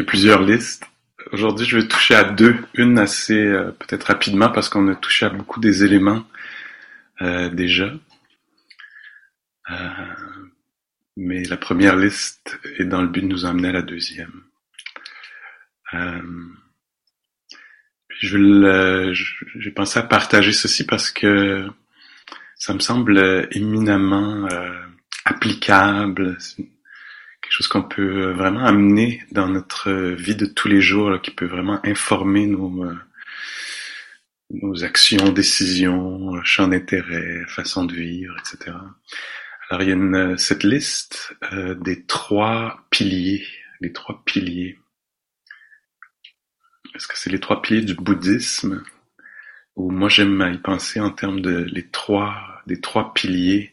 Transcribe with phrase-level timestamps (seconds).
[0.00, 0.86] a plusieurs listes.
[1.32, 2.56] Aujourd'hui, je vais toucher à deux.
[2.74, 6.24] Une assez euh, peut-être rapidement parce qu'on a touché à beaucoup des éléments
[7.20, 7.92] euh, déjà.
[9.70, 9.74] Euh,
[11.16, 14.42] mais la première liste est dans le but de nous emmener à la deuxième.
[15.94, 16.22] Euh,
[18.20, 19.12] je
[19.56, 21.66] j'ai pensé à partager ceci parce que
[22.56, 24.80] ça me semble éminemment euh,
[25.24, 26.36] applicable,
[27.48, 31.46] quelque chose qu'on peut vraiment amener dans notre vie de tous les jours, qui peut
[31.46, 32.94] vraiment informer nos, euh,
[34.50, 38.76] nos actions, décisions, champs d'intérêt, façon de vivre, etc.
[39.70, 43.46] Alors il y a une, cette liste euh, des trois piliers,
[43.80, 44.78] les trois piliers.
[46.94, 48.84] Est-ce que c'est les trois piliers du bouddhisme?
[49.76, 53.72] Ou moi j'aime y penser en termes de les trois des trois piliers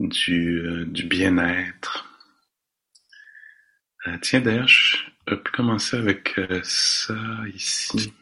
[0.00, 2.05] du, euh, du bien-être euh,
[4.22, 7.14] tiens, d'ailleurs, je peux commencer avec euh, ça
[7.54, 8.12] ici.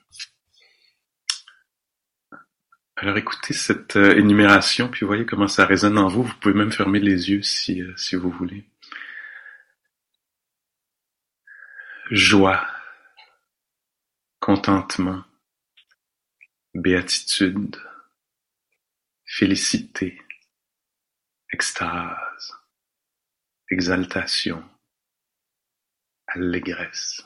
[2.96, 6.22] Alors écoutez cette euh, énumération, puis voyez comment ça résonne en vous.
[6.22, 8.64] Vous pouvez même fermer les yeux si, si vous voulez.
[12.10, 12.66] Joie,
[14.40, 15.24] contentement,
[16.74, 17.76] béatitude,
[19.24, 20.20] félicité,
[21.52, 22.52] extase,
[23.70, 24.62] exaltation,
[26.34, 27.22] allégresse,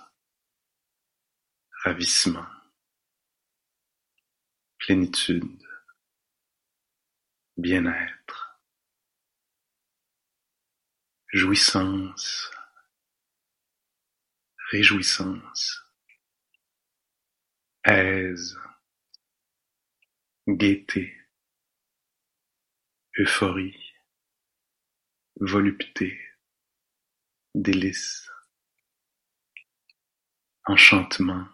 [1.83, 2.47] ravissement,
[4.79, 5.67] plénitude,
[7.57, 8.61] bien-être,
[11.33, 12.51] jouissance,
[14.71, 15.83] réjouissance,
[17.85, 18.59] aise,
[20.47, 21.17] gaieté,
[23.19, 23.95] euphorie,
[25.41, 26.21] volupté,
[27.55, 28.29] délice,
[30.69, 31.49] enchantement,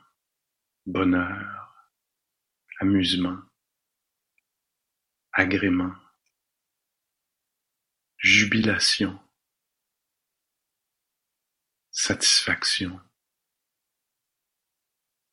[0.86, 1.86] bonheur,
[2.80, 3.38] amusement,
[5.32, 5.94] agrément,
[8.19, 9.16] jubilation,
[11.92, 13.00] satisfaction,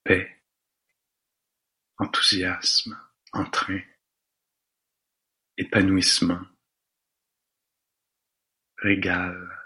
[0.04, 0.44] paix,
[1.98, 2.96] enthousiasme,
[3.34, 3.82] entrain,
[5.58, 6.46] épanouissement,
[8.78, 9.60] régal,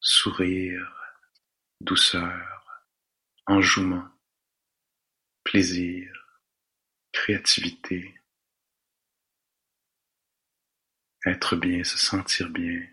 [0.00, 0.95] sourire,
[1.80, 2.84] douceur,
[3.46, 4.08] enjouement,
[5.44, 6.12] plaisir,
[7.12, 8.14] créativité,
[11.24, 12.86] être bien, se sentir bien,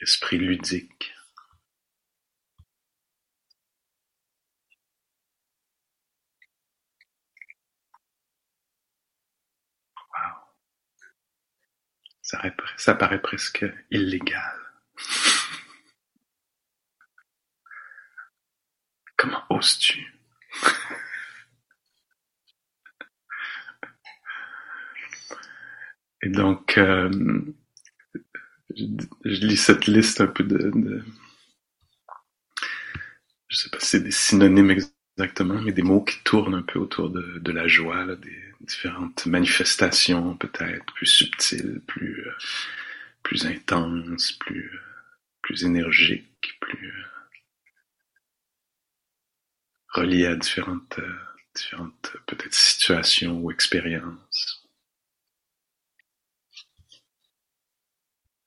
[0.00, 1.12] esprit ludique.
[12.76, 14.69] Ça paraît presque illégal.
[19.20, 20.06] Comment oses-tu?
[26.22, 27.10] Et donc, euh,
[28.74, 31.04] je, lis cette liste un peu de, de
[33.48, 36.78] je sais pas si c'est des synonymes exactement, mais des mots qui tournent un peu
[36.78, 42.32] autour de, la joie, des différentes manifestations peut-être plus subtiles, plus euh,
[43.22, 44.80] plus intenses, plus
[45.42, 46.94] plus énergiques, plus
[49.96, 51.18] euh, reliés à différentes, euh,
[51.54, 54.68] différentes peut-être situations ou expériences.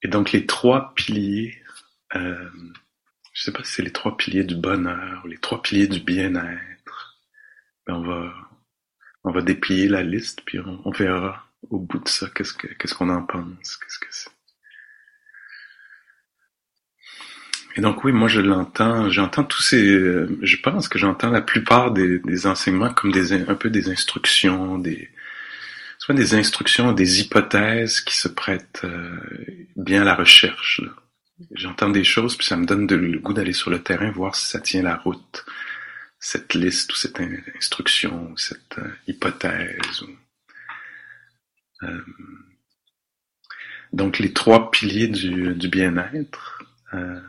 [0.02, 1.62] Et donc les trois piliers,
[2.16, 2.50] euh,
[3.34, 7.20] je sais pas si c'est les trois piliers du bonheur, les trois piliers du bien-être.
[7.88, 8.34] Ben on va,
[9.24, 12.68] on va déplier la liste puis on, on verra au bout de ça qu'est-ce que,
[12.68, 14.30] qu'est-ce qu'on en pense, qu'est-ce que c'est.
[17.76, 21.42] Et donc oui, moi je l'entends, j'entends tous ces, euh, je pense que j'entends la
[21.42, 25.10] plupart des, des, enseignements comme des un peu des instructions, des
[25.98, 29.18] soit des instructions, des hypothèses qui se prêtent euh,
[29.76, 30.82] bien à la recherche.
[31.52, 34.48] J'entends des choses puis ça me donne le goût d'aller sur le terrain voir si
[34.48, 35.46] ça tient la route,
[36.20, 37.20] cette liste ou cette
[37.56, 40.04] instruction ou cette euh, hypothèse.
[40.04, 41.88] Ou,
[43.94, 47.20] Donc les trois piliers du, du bien-être, euh,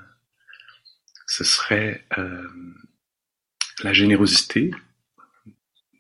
[1.37, 2.49] ce serait euh,
[3.83, 4.71] la générosité,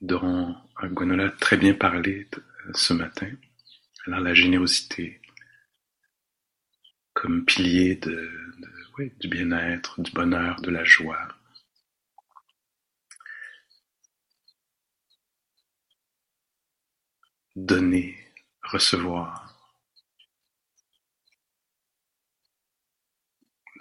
[0.00, 2.28] dont Gwenola a très bien parlé
[2.72, 3.32] ce matin.
[4.06, 5.20] Alors la générosité
[7.14, 11.26] comme pilier du bien-être, du bonheur, de la joie.
[17.56, 18.16] Donner,
[18.62, 19.43] recevoir.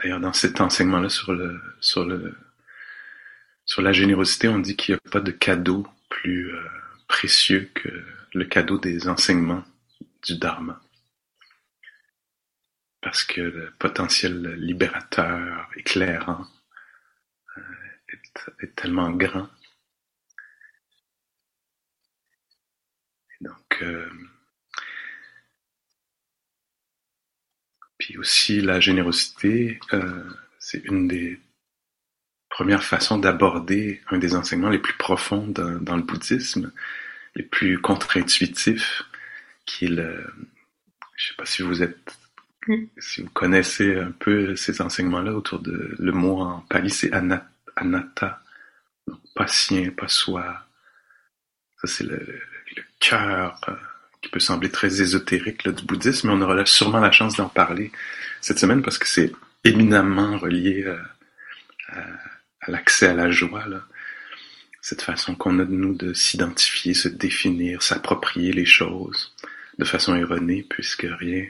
[0.04, 1.32] D'ailleurs, dans cet enseignement-là sur
[3.82, 6.62] la générosité, on dit qu'il n'y a pas de cadeau plus euh,
[7.08, 7.88] précieux que
[8.34, 9.64] le cadeau des enseignements
[10.26, 10.82] du Dharma.
[13.00, 16.48] Parce que le potentiel libérateur, éclairant,
[17.58, 17.62] euh,
[18.60, 19.48] est, tellement grand.
[23.40, 24.10] Donc, euh,
[28.04, 30.30] puis aussi la générosité, euh,
[30.60, 31.40] c'est une des
[32.50, 36.74] premières façons d'aborder un des enseignements les plus profonds dans, dans le bouddhisme,
[37.36, 39.04] les plus contre-intuitifs,
[39.66, 40.28] qui est le,
[41.16, 42.18] je sais pas si vous êtes,
[42.98, 48.44] si vous connaissez un peu ces enseignements-là autour de, le mot en pali c'est anatta,
[49.08, 50.68] donc pas sien, pas soi.
[51.78, 52.18] Ça c'est le,
[52.76, 53.76] le cœur euh,
[54.24, 57.50] qui peut sembler très ésotérique là, du bouddhisme, mais on aura sûrement la chance d'en
[57.50, 57.92] parler
[58.42, 59.32] cette semaine parce que c'est
[59.64, 60.98] éminemment relié euh,
[61.90, 62.02] à,
[62.62, 63.68] à l'accès à la joie.
[63.68, 63.84] Là
[64.84, 69.34] cette façon qu'on a de nous de s'identifier, se définir, s'approprier les choses
[69.80, 71.48] de façon erronée, puisque rien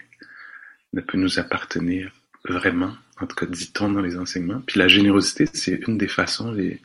[0.94, 2.12] ne peut nous appartenir
[2.46, 4.62] vraiment, en tout cas dit-on dans les enseignements.
[4.68, 6.80] Puis la générosité, c'est une des façons, les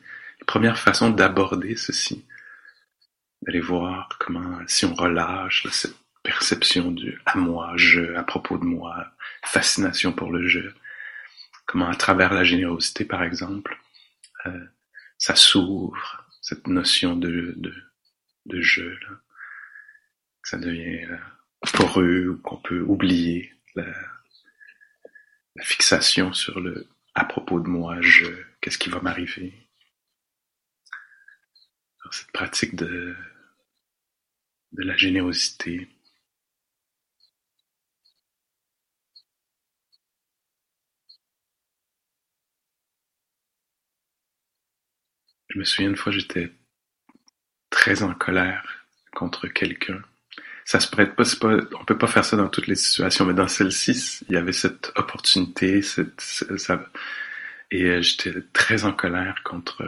[0.47, 2.25] premières façons d'aborder ceci,
[3.41, 8.57] d'aller voir comment, si on relâche là, cette perception du à moi, je, à propos
[8.57, 9.11] de moi,
[9.43, 10.73] fascination pour le jeu,
[11.65, 13.77] comment à travers la générosité, par exemple,
[14.45, 14.65] euh,
[15.17, 17.73] ça s'ouvre, cette notion de, de,
[18.45, 19.15] de jeu, là.
[20.43, 21.17] ça devient euh,
[21.73, 23.85] poreux, ou qu'on peut oublier la,
[25.55, 28.27] la, fixation sur le à propos de moi, je,
[28.61, 29.53] qu'est-ce qui va m'arriver.
[32.11, 33.15] Cette pratique de,
[34.73, 35.87] de la générosité.
[45.49, 46.51] Je me souviens une fois, j'étais
[47.69, 50.01] très en colère contre quelqu'un.
[50.65, 53.33] Ça se prête pas, pas, on peut pas faire ça dans toutes les situations, mais
[53.33, 56.85] dans celle-ci, il y avait cette opportunité, cette, ça,
[57.71, 59.83] et euh, j'étais très en colère contre,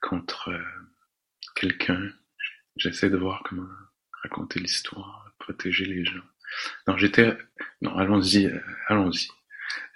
[0.00, 0.62] contre euh,
[1.56, 2.12] quelqu'un.
[2.76, 3.68] J'essaie de voir comment
[4.22, 6.22] raconter l'histoire, protéger les gens.
[6.86, 7.36] Non, j'étais,
[7.82, 9.28] non, allons-y, euh, allons-y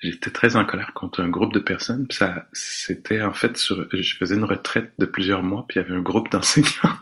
[0.03, 2.07] j'étais très en colère contre un groupe de personnes.
[2.11, 5.87] ça, c'était en fait sur, je faisais une retraite de plusieurs mois, puis il y
[5.87, 6.99] avait un groupe d'enseignants.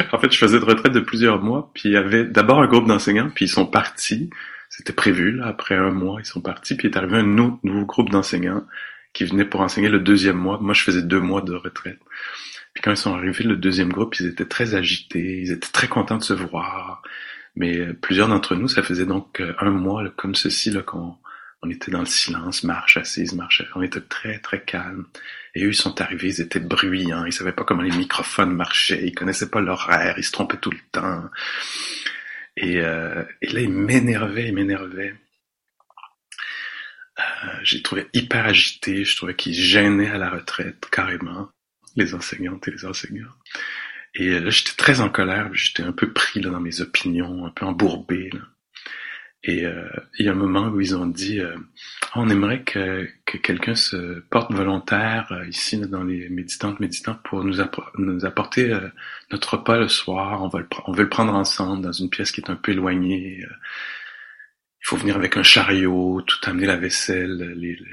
[0.12, 2.66] en fait, je faisais une retraite de plusieurs mois, puis il y avait d'abord un
[2.66, 4.30] groupe d'enseignants, puis ils sont partis.
[4.70, 7.84] C'était prévu, là, après un mois, ils sont partis, puis est arrivé un autre nouveau
[7.84, 8.64] groupe d'enseignants
[9.12, 10.58] qui venait pour enseigner le deuxième mois.
[10.60, 12.00] Moi, je faisais deux mois de retraite.
[12.74, 15.88] Puis quand ils sont arrivés, le deuxième groupe, ils étaient très agités, ils étaient très
[15.88, 17.02] contents de se voir.
[17.56, 21.16] Mais euh, plusieurs d'entre nous, ça faisait donc euh, un mois comme ceci là qu'on
[21.62, 23.62] on était dans le silence, marche assise, marche.
[23.76, 25.06] On était très très calme.
[25.54, 29.06] Et eux, ils sont arrivés, ils étaient bruyants, ils savaient pas comment les microphones marchaient,
[29.06, 31.24] ils connaissaient pas l'horaire, ils se trompaient tout le temps.
[32.56, 35.14] Et, euh, et là, ils m'énervaient, ils m'énervaient.
[37.18, 37.22] Euh,
[37.62, 41.50] j'ai trouvé hyper agité, je trouvais qu'ils gênaient à la retraite, carrément,
[41.96, 43.32] les enseignantes et les enseignants.
[44.14, 47.50] Et là, j'étais très en colère, j'étais un peu pris là, dans mes opinions, un
[47.50, 48.30] peu embourbé.
[48.32, 48.40] Là.
[49.44, 51.56] Et euh, il y a un moment où ils ont dit euh,
[52.14, 57.42] on aimerait que, que quelqu'un se porte volontaire euh, ici dans les méditantes méditants pour
[57.42, 58.88] nous apporter euh,
[59.32, 60.42] notre repas le soir.
[60.42, 62.70] On va le on veut le prendre ensemble dans une pièce qui est un peu
[62.72, 63.40] éloignée.
[63.42, 63.54] Euh.
[64.80, 67.86] il faut venir avec un chariot, tout amener la vaisselle, les, les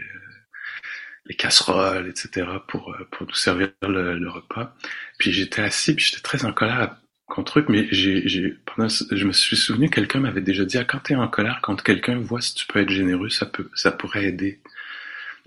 [1.29, 2.47] les casseroles, etc.
[2.67, 4.75] pour euh, pour nous servir le, le repas.
[5.19, 9.25] Puis j'étais assis, puis j'étais très en colère contre eux, mais j'ai, j'ai pendant, je
[9.25, 12.41] me suis souvenu quelqu'un m'avait déjà dit ah, quand t'es en colère contre quelqu'un, vois
[12.41, 14.61] si tu peux être généreux, ça peut ça pourrait aider.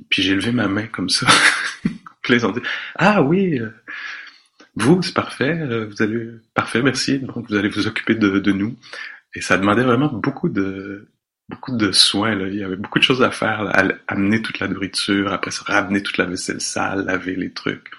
[0.08, 1.26] Puis j'ai levé ma main comme ça.
[2.22, 2.38] puis
[2.96, 3.58] ah oui.
[3.58, 3.70] Euh,
[4.74, 7.18] vous, c'est parfait, euh, vous allez, parfait, merci.
[7.18, 8.76] Donc, vous allez vous occuper de, de nous.
[9.34, 11.08] Et ça demandait vraiment beaucoup de,
[11.48, 12.34] beaucoup de soins.
[12.34, 12.48] Là.
[12.48, 15.64] Il y avait beaucoup de choses à faire, là, amener toute la nourriture, après ça
[15.66, 17.90] ramener toute la vaisselle sale, laver les trucs.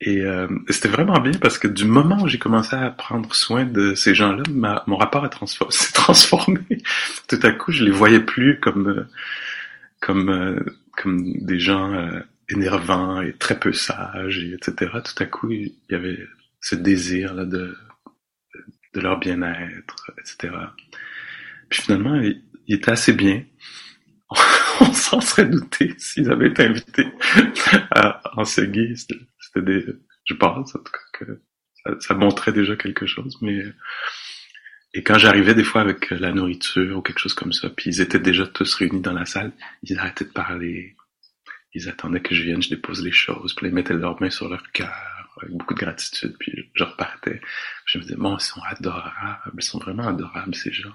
[0.00, 3.64] Et euh, c'était vraiment bien parce que du moment où j'ai commencé à prendre soin
[3.64, 4.42] de ces gens-là,
[4.86, 5.28] mon rapport
[5.70, 6.60] s'est transformé.
[7.28, 9.08] Tout à coup, je les voyais plus comme euh,
[10.00, 10.60] comme euh,
[10.96, 12.20] comme des gens euh,
[12.50, 14.92] énervants et très peu sages, et etc.
[14.92, 16.18] Tout à coup, il y avait
[16.60, 17.74] ce désir là de
[18.94, 20.54] de leur bien-être, etc.
[21.68, 23.44] Puis finalement, il, il était assez bien.
[24.80, 27.06] on s'en serait douté s'ils avaient été invités
[27.90, 28.94] à enseigner.
[28.96, 29.84] C'était des,
[30.24, 31.42] je pense, en tout cas, que
[32.00, 33.62] ça, montrait déjà quelque chose, mais,
[34.94, 38.00] et quand j'arrivais des fois avec la nourriture ou quelque chose comme ça, puis ils
[38.00, 39.52] étaient déjà tous réunis dans la salle,
[39.82, 40.96] ils arrêtaient de parler.
[41.74, 44.48] Ils attendaient que je vienne, je dépose les choses, puis ils mettaient leurs mains sur
[44.48, 45.13] leur cœur
[45.44, 47.40] avec beaucoup de gratitude, puis je repartais.
[47.86, 50.94] Je me disais, bon, ils sont adorables, ils sont vraiment adorables, ces gens.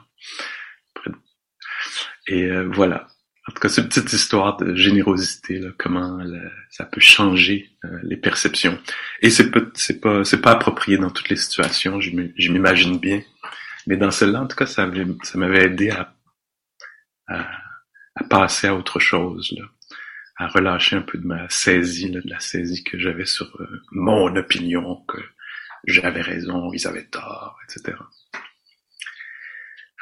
[2.27, 3.08] Et euh, voilà.
[3.48, 6.20] En tout cas, cette petite histoire de générosité, là, comment
[6.70, 8.77] ça peut changer euh, les perceptions.
[9.22, 12.00] Et c'est pas, c'est pas, c'est pas approprié dans toutes les situations.
[12.00, 13.24] Je m'imagine bien,
[13.88, 14.88] mais dans celle-là, en tout cas, ça,
[15.24, 16.13] ça m'avait aidé à,
[17.27, 19.65] à, passer à autre chose, là,
[20.39, 24.34] à relâcher un peu de ma saisie, de la saisie que j'avais sur euh, mon
[24.38, 25.19] opinion, que
[25.86, 27.98] j'avais raison, ils avaient tort, etc.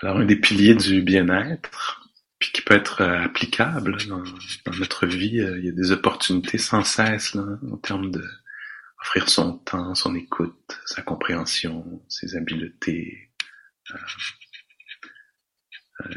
[0.03, 4.24] Alors, un des piliers du bien-être, puis qui peut être euh, applicable dans,
[4.77, 5.39] notre vie.
[5.39, 8.24] Euh, il y a des opportunités sans cesse là, en termes de
[9.01, 13.32] offrir son temps, son écoute, sa compréhension, ses habiletés.
[13.89, 13.96] Il
[16.12, 16.15] y a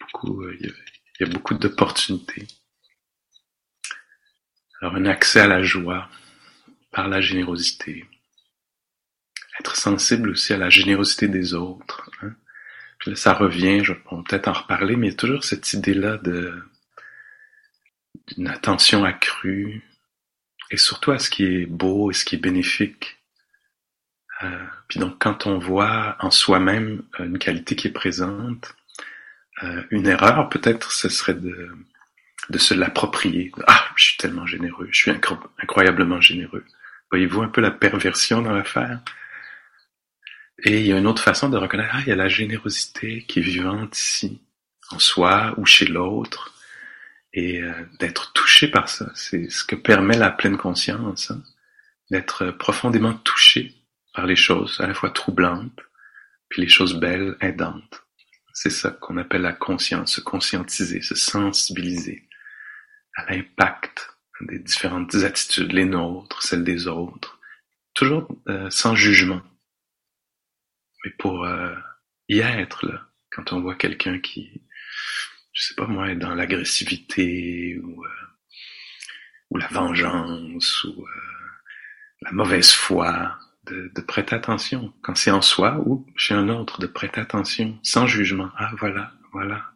[0.00, 0.72] beaucoup, il
[1.20, 2.46] y a beaucoup d'opportunités.
[4.80, 6.08] Alors un accès à la joie
[6.92, 8.04] par la générosité.
[9.60, 12.08] Être sensible aussi à la générosité des autres.
[12.22, 12.34] Hein
[13.14, 16.62] ça revient, je vais peut-être en reparler, mais il y a toujours cette idée-là de
[18.28, 19.82] d'une attention accrue
[20.70, 23.18] et surtout à ce qui est beau et ce qui est bénéfique.
[24.42, 28.76] Euh, puis donc quand on voit en soi-même une qualité qui est présente,
[29.62, 31.70] euh, une erreur peut-être ce serait de,
[32.50, 33.52] de se l'approprier.
[33.66, 36.64] Ah, je suis tellement généreux, je suis incroyablement généreux.
[37.10, 39.00] Voyez-vous un peu la perversion dans l'affaire?
[40.64, 43.24] Et il y a une autre façon de reconnaître, ah, il y a la générosité
[43.28, 44.40] qui est vivante ici,
[44.90, 46.54] en soi ou chez l'autre,
[47.32, 49.10] et euh, d'être touché par ça.
[49.14, 51.42] C'est ce que permet la pleine conscience, hein,
[52.10, 53.74] d'être profondément touché
[54.14, 55.80] par les choses, à la fois troublantes,
[56.48, 58.02] puis les choses belles, aidantes.
[58.52, 62.27] C'est ça qu'on appelle la conscience, se conscientiser, se sensibiliser
[63.16, 64.10] à l'impact
[64.40, 67.40] des différentes attitudes, les nôtres, celles des autres,
[67.94, 69.42] toujours euh, sans jugement.
[71.04, 71.74] Mais pour euh,
[72.28, 74.62] y être là, quand on voit quelqu'un qui,
[75.52, 78.28] je sais pas moi, est dans l'agressivité ou euh,
[79.50, 81.10] ou la vengeance ou euh,
[82.22, 84.92] la mauvaise foi, de, de prêter attention.
[85.02, 88.50] Quand c'est en soi ou chez un autre, de prêter attention sans jugement.
[88.56, 89.72] Ah voilà, voilà,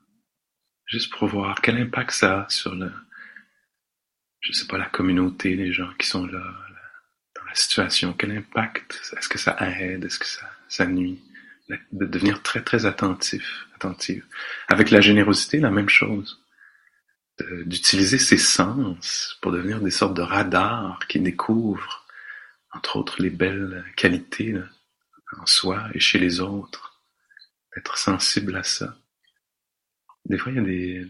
[0.87, 2.93] juste pour voir quel impact ça a sur le,
[4.43, 6.45] je sais pas, la communauté, les gens qui sont là,
[7.35, 11.21] dans la situation, quel impact, est-ce que ça aide, est-ce que ça sa nuit,
[11.69, 14.25] de devenir très très attentif, attentive.
[14.69, 16.41] Avec la générosité, la même chose.
[17.67, 22.07] D'utiliser ses sens pour devenir des sortes de radars qui découvrent,
[22.73, 24.55] entre autres, les belles qualités
[25.39, 27.03] en soi et chez les autres.
[27.75, 28.97] D'être sensible à ça.
[30.25, 31.07] Des fois, il y a des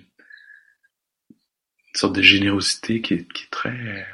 [1.95, 4.07] une sorte de générosité qui est, qui est très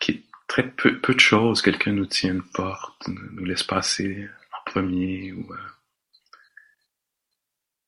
[0.00, 1.62] qui est très peu, peu de choses.
[1.62, 4.28] Quelqu'un nous tient une porte, nous laisse passer
[4.66, 5.56] premier ou euh,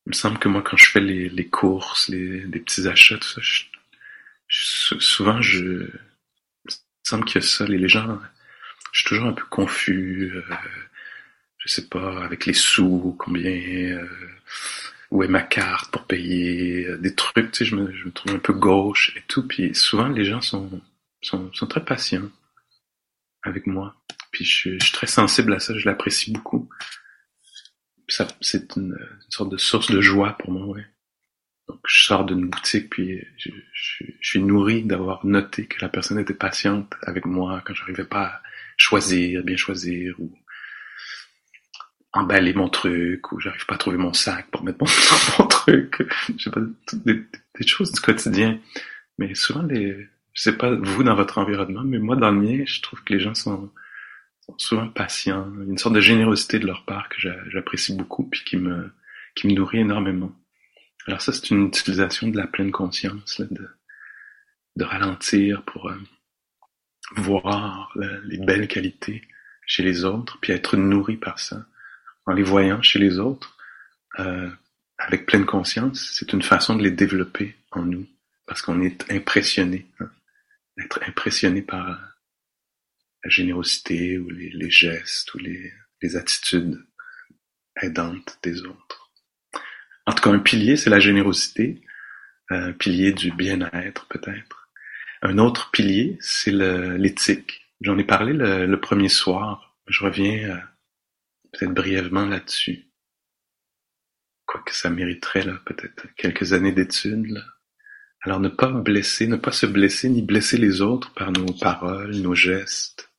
[0.05, 3.17] il me semble que moi quand je fais les, les courses, les, les petits achats,
[3.17, 3.41] tout ça,
[4.99, 5.59] souvent je
[6.65, 8.19] il me semble qu'il y a ça, les gens
[8.91, 10.55] je suis toujours un peu confus, euh,
[11.59, 14.07] je sais pas, avec les sous, combien euh,
[15.11, 18.11] où est ma carte pour payer, euh, des trucs, tu sais, je me, je me
[18.11, 20.81] trouve un peu gauche et tout, puis souvent les gens sont,
[21.21, 22.29] sont, sont très patients
[23.43, 23.95] avec moi.
[24.31, 26.69] Puis je, suis très sensible à ça, je l'apprécie beaucoup.
[28.07, 28.97] Ça, c'est une,
[29.29, 30.85] sorte de source de joie pour moi, ouais.
[31.67, 36.17] Donc je sors d'une boutique, puis je, je, suis nourri d'avoir noté que la personne
[36.17, 38.41] était patiente avec moi quand j'arrivais pas à
[38.77, 40.31] choisir, bien choisir, ou
[42.19, 46.03] emballer mon truc, ou j'arrive pas à trouver mon sac pour mettre mon, truc.
[46.37, 46.61] Je sais pas,
[46.93, 47.25] des,
[47.65, 48.59] choses du quotidien.
[49.17, 52.63] Mais souvent les, je sais pas vous dans votre environnement, mais moi dans le mien,
[52.65, 53.71] je trouve que les gens sont
[54.57, 57.17] souvent patients, une sorte de générosité de leur part que
[57.49, 58.91] j'apprécie beaucoup puis qui me,
[59.35, 60.31] qui me nourrit énormément.
[61.07, 63.69] Alors ça, c'est une utilisation de la pleine conscience, de,
[64.75, 65.95] de ralentir pour, euh,
[67.15, 67.93] voir
[68.25, 69.23] les belles qualités
[69.65, 71.65] chez les autres, puis être nourri par ça,
[72.29, 73.57] en les voyant chez les autres,
[74.19, 74.49] euh,
[74.99, 78.07] avec pleine conscience, c'est une façon de les développer en nous,
[78.45, 80.11] parce qu'on est impressionné, hein,
[80.77, 85.73] être impressionné par la générosité ou les, gestes ou les,
[86.15, 86.79] attitudes
[87.81, 89.11] aidantes des autres.
[90.05, 91.81] En tout cas, un pilier, c'est la générosité,
[92.49, 94.69] un pilier du bien-être peut-être.
[95.21, 97.67] Un autre pilier, c'est l'éthique.
[97.81, 99.75] J'en ai parlé le, premier soir.
[99.87, 100.57] Je reviens euh,
[101.51, 102.87] peut-être brièvement là-dessus.
[104.45, 107.43] Quoique ça mériterait là peut-être quelques années d'études.
[108.21, 112.15] Alors ne pas blesser, ne pas se blesser ni blesser les autres par nos paroles,
[112.15, 113.11] nos gestes,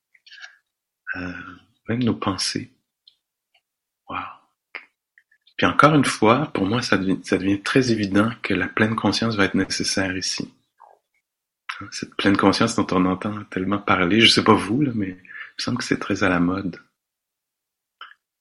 [1.17, 1.33] euh,
[1.89, 2.73] même nos pensées.
[4.09, 4.19] Wow.
[5.57, 9.45] Puis encore une fois, pour moi, ça devient, très évident que la pleine conscience va
[9.45, 10.53] être nécessaire ici.
[11.91, 15.63] Cette pleine conscience dont on entend tellement parler, je sais pas vous, mais il me
[15.63, 16.79] semble que c'est très à la mode.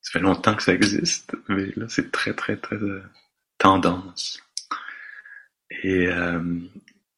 [0.09, 3.03] Ça fait longtemps que ça existe, mais là, c'est très, très, très euh,
[3.59, 4.41] tendance.
[5.83, 6.41] Et euh,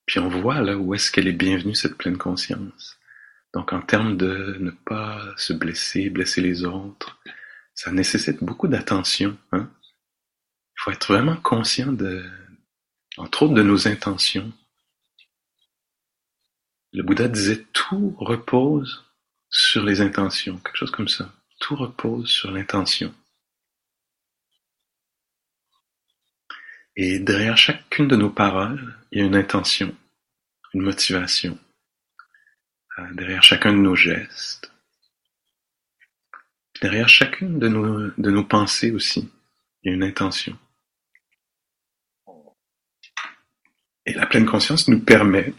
[0.05, 3.00] puis on voit là où est-ce qu'elle est bienvenue, cette pleine conscience.
[3.53, 7.17] Donc en termes de ne pas se blesser, blesser les autres,
[7.75, 9.38] ça nécessite beaucoup d'attention.
[9.53, 9.71] Hein?
[10.75, 12.25] Il faut être vraiment conscient de,
[13.15, 14.51] entre autres, de nos intentions.
[16.91, 19.05] Le Bouddha disait tout repose
[19.50, 21.33] sur les intentions, quelque chose comme ça.
[21.62, 23.13] Tout repose sur l'intention.
[26.96, 29.96] Et derrière chacune de nos paroles, il y a une intention,
[30.74, 31.58] une motivation.
[32.98, 34.74] Euh, derrière chacun de nos gestes.
[36.82, 39.32] Derrière chacune de nos, de nos pensées aussi,
[39.84, 40.58] il y a une intention.
[44.08, 45.53] Et la pleine conscience nous permet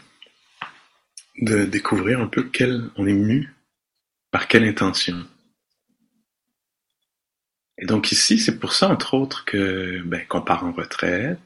[1.37, 3.55] de découvrir un peu quel, on est mu
[4.31, 5.25] par quelle intention.
[7.77, 11.39] Et donc ici, c'est pour ça, entre autres, que ben, qu'on part en retraite,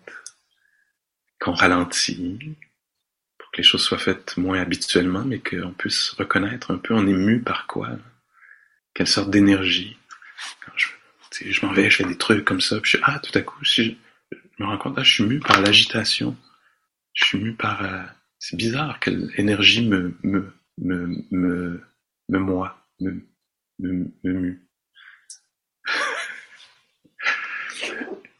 [1.39, 2.55] qu'on ralentit,
[3.37, 7.07] pour que les choses soient faites moins habituellement, mais qu'on puisse reconnaître un peu, on
[7.07, 7.89] est mu par quoi,
[8.93, 9.97] quelle sorte d'énergie.
[10.75, 10.87] Je,
[11.51, 13.59] je m'en vais, je fais des trucs comme ça, puis je, ah, tout à coup,
[13.61, 16.35] je, je me rends compte, ah, je suis mu par l'agitation
[17.17, 17.83] je suis mu par.
[17.83, 18.03] Euh,
[18.39, 21.81] c'est bizarre quelle énergie me me me me
[22.29, 23.27] me moi me
[23.79, 24.59] me, me.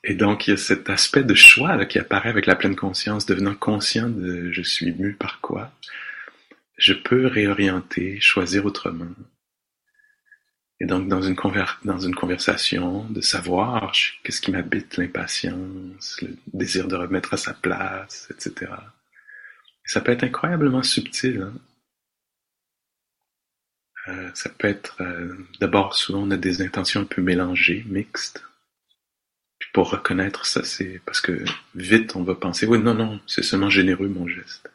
[0.10, 2.78] Et donc il y a cet aspect de choix là, qui apparaît avec la pleine
[2.78, 5.74] conscience, devenant conscient de je suis mu par quoi.
[6.78, 9.12] Je peux réorienter, choisir autrement.
[10.80, 11.36] Et donc dans une,
[11.84, 13.92] dans une conversation, de savoir
[14.24, 18.72] qu'est-ce qui m'habite, l'impatience, le désir de remettre à sa place, etc.
[18.72, 21.42] Et ça peut être incroyablement subtil.
[21.42, 21.54] Hein?
[24.08, 28.47] Euh, ça peut être, euh, d'abord, souvent on a des intentions un peu mélangées, mixtes.
[29.78, 33.70] Pour reconnaître ça, c'est parce que vite on va penser, oui, non, non, c'est seulement
[33.70, 34.68] généreux mon geste.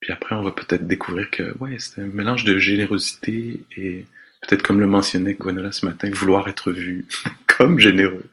[0.00, 4.04] Puis après on va peut-être découvrir que, ouais, c'est un mélange de générosité et
[4.42, 7.06] peut-être comme le mentionnait Gwenola ce matin, vouloir être vu
[7.46, 8.28] comme généreux.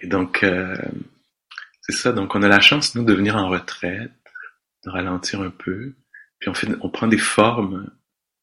[0.00, 0.76] Et donc, euh,
[1.80, 2.12] c'est ça.
[2.12, 4.12] Donc, on a la chance, nous, de venir en retraite,
[4.84, 5.94] de ralentir un peu,
[6.38, 7.90] puis on, fait, on prend des formes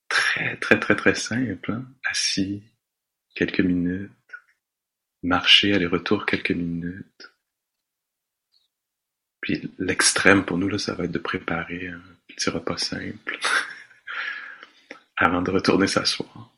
[0.09, 1.71] très, très, très, très simples.
[1.71, 1.85] Hein.
[2.03, 2.63] Assis,
[3.33, 4.11] quelques minutes,
[5.23, 7.31] marcher, aller-retour, quelques minutes.
[9.41, 13.39] Puis l'extrême pour nous, là, ça va être de préparer un petit repas simple.
[15.21, 16.49] avant de retourner s'asseoir.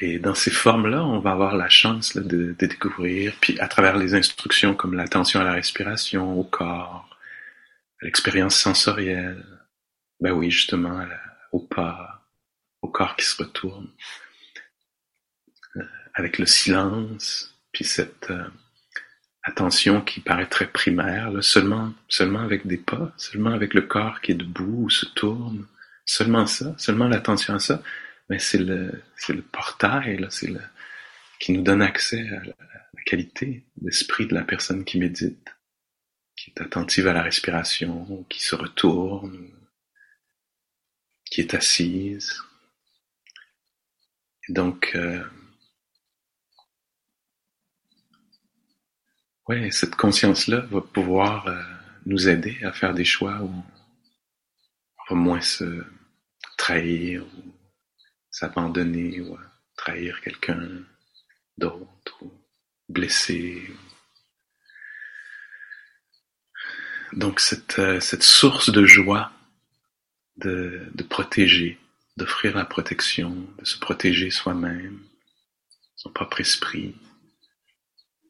[0.00, 4.14] Et dans ces formes-là, on va avoir la chance de, découvrir, puis à travers les
[4.14, 7.08] instructions comme l'attention à la respiration, au corps,
[8.00, 9.44] à l'expérience sensorielle,
[10.18, 11.06] ben oui, justement,
[11.52, 12.24] au pas,
[12.80, 13.88] au corps qui se retourne,
[16.14, 18.48] avec le silence, puis cette euh,
[19.42, 24.32] attention qui paraît très primaire, seulement, seulement avec des pas, seulement avec le corps qui
[24.32, 25.66] est debout ou se tourne,
[26.04, 27.82] Seulement ça, seulement l'attention à ça,
[28.28, 30.60] mais c'est le, c'est le portail, là, c'est le,
[31.38, 32.54] qui nous donne accès à la,
[33.04, 35.56] qualité d'esprit de la personne qui médite,
[36.36, 39.50] qui est attentive à la respiration, qui se retourne,
[41.24, 42.40] qui est assise.
[44.48, 45.24] Donc, euh,
[49.48, 51.62] ouais, cette conscience-là va pouvoir euh,
[52.06, 53.52] nous aider à faire des choix où
[54.98, 55.84] on va moins se
[56.56, 57.52] trahir ou
[58.30, 59.36] s'abandonner ou
[59.76, 60.68] trahir quelqu'un
[61.58, 62.32] d'autre ou
[62.88, 63.62] blesser.
[67.12, 69.32] Donc cette, euh, cette source de joie
[70.36, 71.78] de, de protéger,
[72.16, 75.00] d'offrir la protection, de se protéger soi-même,
[75.96, 76.94] son propre esprit,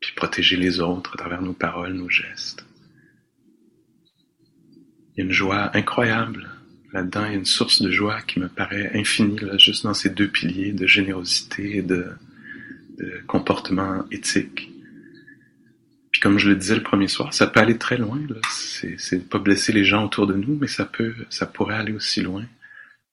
[0.03, 2.67] puis protéger les autres à travers nos paroles, nos gestes.
[5.15, 6.51] Il y a une joie incroyable
[6.93, 9.95] là-dedans, il y a une source de joie qui me paraît infinie, là, juste dans
[9.95, 12.11] ces deux piliers de générosité et de,
[12.99, 14.71] de comportement éthique.
[16.11, 18.21] Puis comme je le disais le premier soir, ça peut aller très loin.
[18.51, 21.93] C'est, c'est pas blesser les gens autour de nous, mais ça peut, ça pourrait aller
[21.93, 22.45] aussi loin.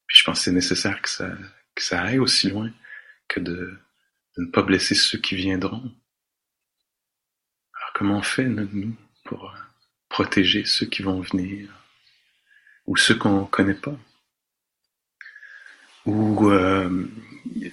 [0.06, 1.30] Puis je pense que c'est nécessaire que ça,
[1.74, 2.70] que ça aille aussi loin
[3.28, 3.78] que de,
[4.36, 5.90] de ne pas blesser ceux qui viendront.
[8.00, 9.54] Comment on fait nous pour
[10.08, 11.68] protéger ceux qui vont venir
[12.86, 13.94] ou ceux qu'on connaît pas?
[16.06, 17.06] Ou euh,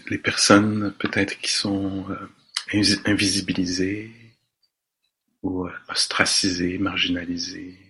[0.09, 4.11] les personnes peut-être qui sont euh, invisibilisées
[5.43, 7.86] ou euh, ostracisées, marginalisées?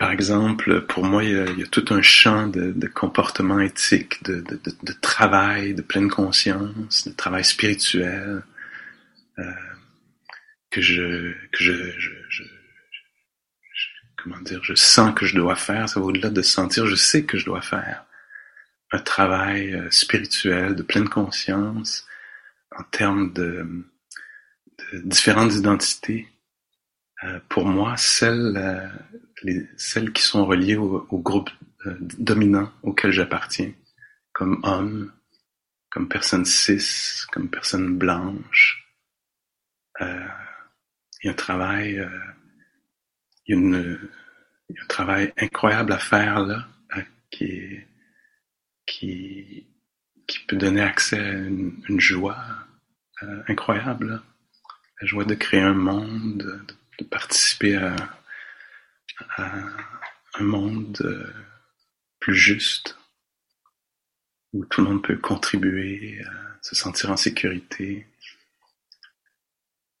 [0.00, 2.86] Par exemple, pour moi, il y a, il y a tout un champ de, de
[2.86, 8.42] comportement éthique, de, de, de, travail, de pleine conscience, de travail spirituel
[9.38, 9.42] euh,
[10.70, 12.44] que je que je, je, je
[14.16, 17.24] comment dire, je sens que je dois faire, ça va au-delà de sentir, je sais
[17.24, 18.06] que je dois faire
[18.92, 22.06] un travail euh, spirituel de pleine conscience
[22.74, 23.66] en termes de,
[24.92, 26.26] de différentes identités.
[27.24, 28.88] Euh, pour moi, celles, euh,
[29.76, 31.50] celles qui sont reliées au, groupe
[31.86, 33.72] euh, dominant auquel j'appartiens,
[34.32, 35.12] comme homme,
[35.90, 38.86] comme personne cis, comme personne blanche.
[40.00, 40.26] Euh,
[41.22, 42.08] il y a un travail
[43.50, 46.68] il y un travail incroyable à faire là,
[47.30, 47.80] qui,
[48.86, 49.66] qui,
[50.46, 52.38] peut donner accès à une, joie
[53.22, 54.22] euh, incroyable.
[55.00, 56.60] La joie de créer un monde, de,
[56.98, 57.96] de participer à,
[59.38, 61.32] un monde euh,
[62.18, 62.96] plus juste,
[64.52, 68.06] où tout le monde peut contribuer, à se sentir en sécurité,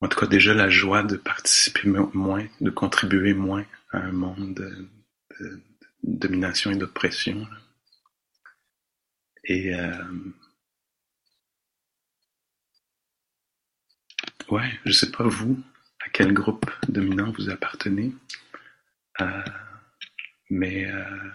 [0.00, 4.54] en tout cas déjà la joie de participer moins, de contribuer moins à un monde
[4.54, 4.88] de,
[5.40, 5.62] de,
[6.02, 7.46] de domination et d'oppression.
[9.44, 10.04] Et euh,
[14.50, 15.62] ouais, je sais pas vous
[16.00, 18.12] à quel groupe dominant vous appartenez,
[19.20, 19.42] euh,
[20.50, 21.30] mais euh,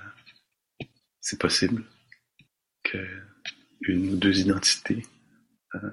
[1.21, 1.83] c'est possible
[2.83, 2.97] que
[3.81, 5.05] une ou deux identités
[5.75, 5.91] euh,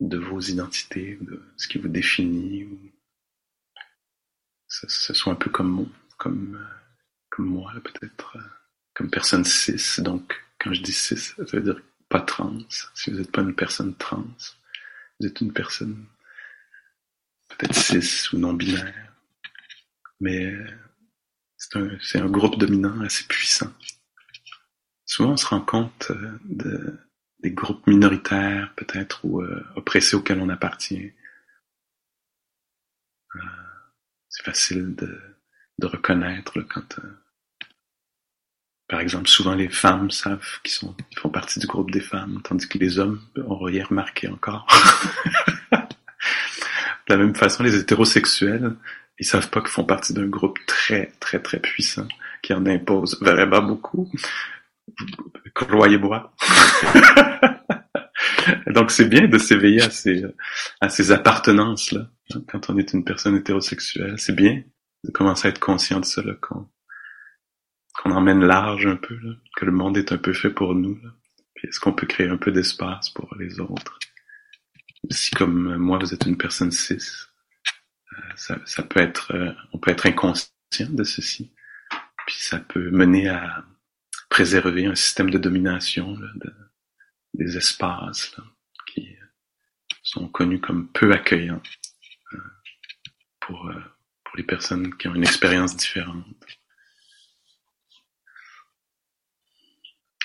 [0.00, 2.66] de vos identités, de ce qui vous définit,
[4.68, 6.66] ce, soit un peu comme, comme,
[7.30, 8.36] comme moi, peut-être,
[8.94, 10.00] comme personne cis.
[10.02, 12.58] Donc, quand je dis cis, ça veut dire pas trans.
[12.94, 14.24] Si vous n'êtes pas une personne trans,
[15.18, 16.06] vous êtes une personne
[17.48, 19.07] peut-être cis ou non binaire.
[20.20, 20.52] Mais
[21.56, 23.72] c'est un, c'est un groupe dominant assez puissant.
[25.04, 26.98] Souvent, on se rend compte euh, de,
[27.40, 31.12] des groupes minoritaires peut-être ou euh, oppressés auxquels on appartient.
[33.36, 33.40] Euh,
[34.28, 35.20] c'est facile de,
[35.78, 37.24] de reconnaître là, quand, euh,
[38.88, 42.40] par exemple, souvent les femmes savent qu'ils sont, ils font partie du groupe des femmes,
[42.42, 44.66] tandis que les hommes ont rien remarqué encore.
[45.72, 45.78] de
[47.08, 48.74] la même façon, les hétérosexuels,
[49.18, 52.06] ils savent pas qu'ils font partie d'un groupe très, très, très puissant
[52.42, 54.10] qui en impose vraiment beaucoup.
[55.54, 56.32] Croyez-moi.
[58.66, 60.24] Donc c'est bien de s'éveiller à ces,
[60.80, 62.10] à ces appartenances-là.
[62.48, 64.62] Quand on est une personne hétérosexuelle, c'est bien
[65.04, 66.68] de commencer à être conscient de ça, qu'on
[68.00, 70.94] qu'on emmène large un peu, là, que le monde est un peu fait pour nous.
[71.02, 71.10] Là.
[71.54, 73.98] Puis est-ce qu'on peut créer un peu d'espace pour les autres?
[75.10, 76.98] Si comme moi vous êtes une personne cis,
[78.36, 80.50] ça, ça peut être, euh, on peut être inconscient
[80.90, 81.52] de ceci.
[82.26, 83.64] Puis ça peut mener à
[84.28, 86.54] préserver un système de domination là, de,
[87.34, 88.44] des espaces là,
[88.86, 89.16] qui
[90.02, 91.62] sont connus comme peu accueillants
[92.34, 92.38] euh,
[93.40, 93.80] pour, euh,
[94.24, 96.24] pour les personnes qui ont une expérience différente.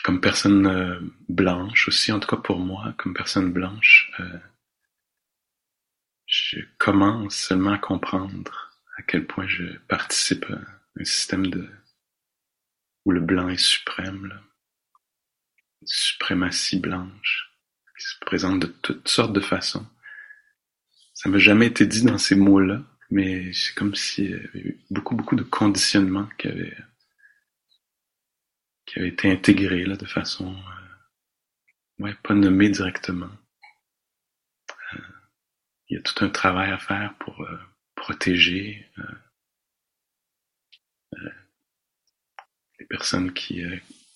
[0.03, 4.11] Comme personne blanche aussi, en tout cas pour moi, comme personne blanche,
[6.33, 10.59] je commence seulement à comprendre à quel point je participe à
[10.99, 11.69] un système de
[13.05, 14.41] où le blanc est suprême, là.
[15.81, 17.51] Une suprématie blanche,
[17.99, 19.85] qui se présente de toutes sortes de façons.
[21.13, 24.79] Ça m'a jamais été dit dans ces mots-là, mais c'est comme s'il y avait eu
[24.89, 26.77] beaucoup, beaucoup de conditionnements qui avaient,
[28.87, 33.29] qui avaient été intégrés là, de façon euh, ouais, pas nommée directement.
[35.93, 37.59] Euh, il y a tout un travail à faire pour euh,
[37.95, 38.89] protéger,
[42.79, 43.63] les personnes qui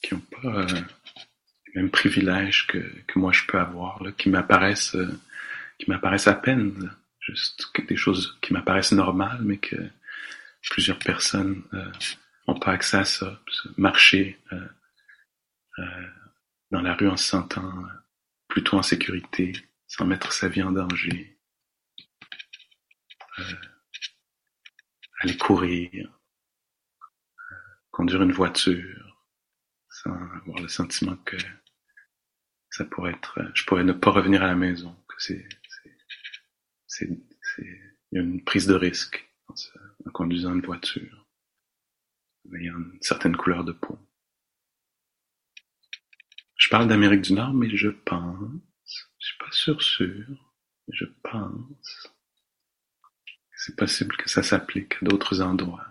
[0.01, 4.97] qui ont pas les mêmes privilèges que que moi je peux avoir, là, qui m'apparaissent
[5.77, 9.75] qui m'apparaissent à peine, juste que des choses qui m'apparaissent normales, mais que
[10.69, 11.91] plusieurs personnes euh,
[12.47, 13.39] ont pas accès à ça.
[13.77, 14.67] Marcher euh,
[15.79, 16.07] euh,
[16.71, 17.85] dans la rue en se sentant
[18.47, 19.53] plutôt en sécurité,
[19.87, 21.36] sans mettre sa vie en danger.
[25.19, 26.19] Aller courir,
[27.91, 29.25] conduire une voiture,
[29.89, 31.37] sans avoir le sentiment que
[32.69, 35.47] ça pourrait être, je pourrais ne pas revenir à la maison, que c'est,
[36.87, 37.09] c'est,
[37.59, 41.27] il y a une prise de risque en conduisant une voiture,
[42.47, 43.97] en ayant une certaine couleur de peau.
[46.55, 50.27] Je parle d'Amérique du Nord, mais je pense, je suis pas sûr sûr,
[50.87, 52.16] mais je pense
[53.57, 55.85] c'est possible que ça s'applique à d'autres endroits.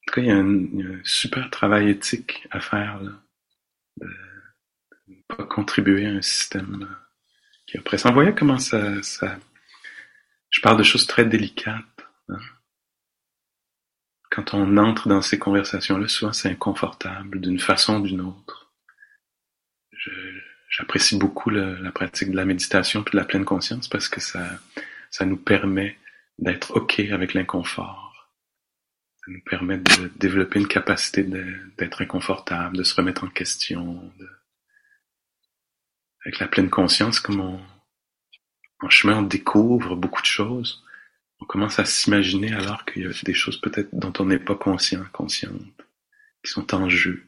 [0.00, 3.12] En tout cas, il y, a un, super travail éthique à faire, là,
[3.98, 4.06] de
[5.08, 6.88] ne pas contribuer à un système
[7.66, 8.06] qui oppresse.
[8.06, 9.38] En voyant comment ça, ça
[10.50, 11.84] je parle de choses très délicates.
[12.28, 12.38] Hein.
[14.30, 18.72] Quand on entre dans ces conversations-là, souvent c'est inconfortable d'une façon ou d'une autre.
[20.68, 24.60] J'apprécie beaucoup la pratique de la méditation et de la pleine conscience parce que ça,
[25.10, 25.98] ça nous permet
[26.38, 28.30] d'être OK avec l'inconfort.
[29.24, 34.12] Ça nous permet de développer une capacité d'être inconfortable, de se remettre en question.
[36.24, 37.60] Avec la pleine conscience, comme on,
[38.80, 40.84] en chemin, on découvre beaucoup de choses.
[41.40, 44.56] On commence à s'imaginer alors qu'il y a des choses peut-être dont on n'est pas
[44.56, 45.62] conscient, consciente,
[46.44, 47.27] qui sont en jeu.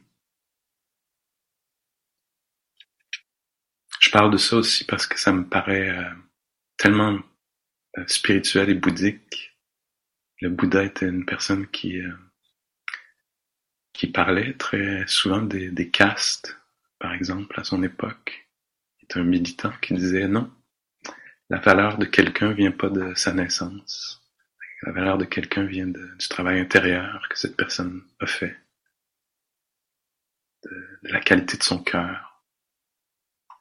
[4.11, 6.09] Parle de ça aussi parce que ça me paraît euh,
[6.77, 7.19] tellement
[7.97, 9.57] euh, spirituel et bouddhique.
[10.41, 12.13] Le Bouddha était une personne qui euh,
[13.93, 16.57] qui parlait très souvent des, castes,
[16.97, 18.47] par exemple, à son époque.
[18.99, 20.51] Il était un militant qui disait non,
[21.49, 24.23] la valeur de quelqu'un vient pas de sa naissance.
[24.83, 28.57] La valeur de quelqu'un vient de, du travail intérieur que cette personne a fait,
[30.63, 32.30] de, la qualité de son cœur.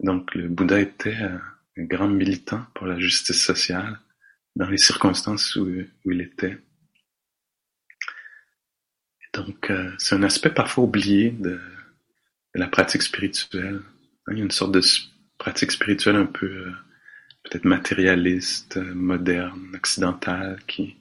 [0.01, 1.41] Donc le Bouddha était un,
[1.77, 3.99] grand militant pour la justice sociale
[4.57, 5.69] dans les circonstances où,
[6.05, 6.59] il était.
[9.33, 11.59] donc euh, c'est un aspect parfois oublié de,
[12.55, 13.81] la pratique spirituelle.
[14.31, 14.83] Il y a une sorte de
[15.39, 16.73] pratique spirituelle un peu euh,
[17.45, 20.97] peut-être matérialiste, moderne, occidental, qui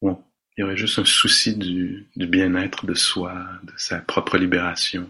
[0.00, 0.16] où
[0.56, 5.08] il y aurait juste un souci du, du bien-être de soi, de sa propre libération.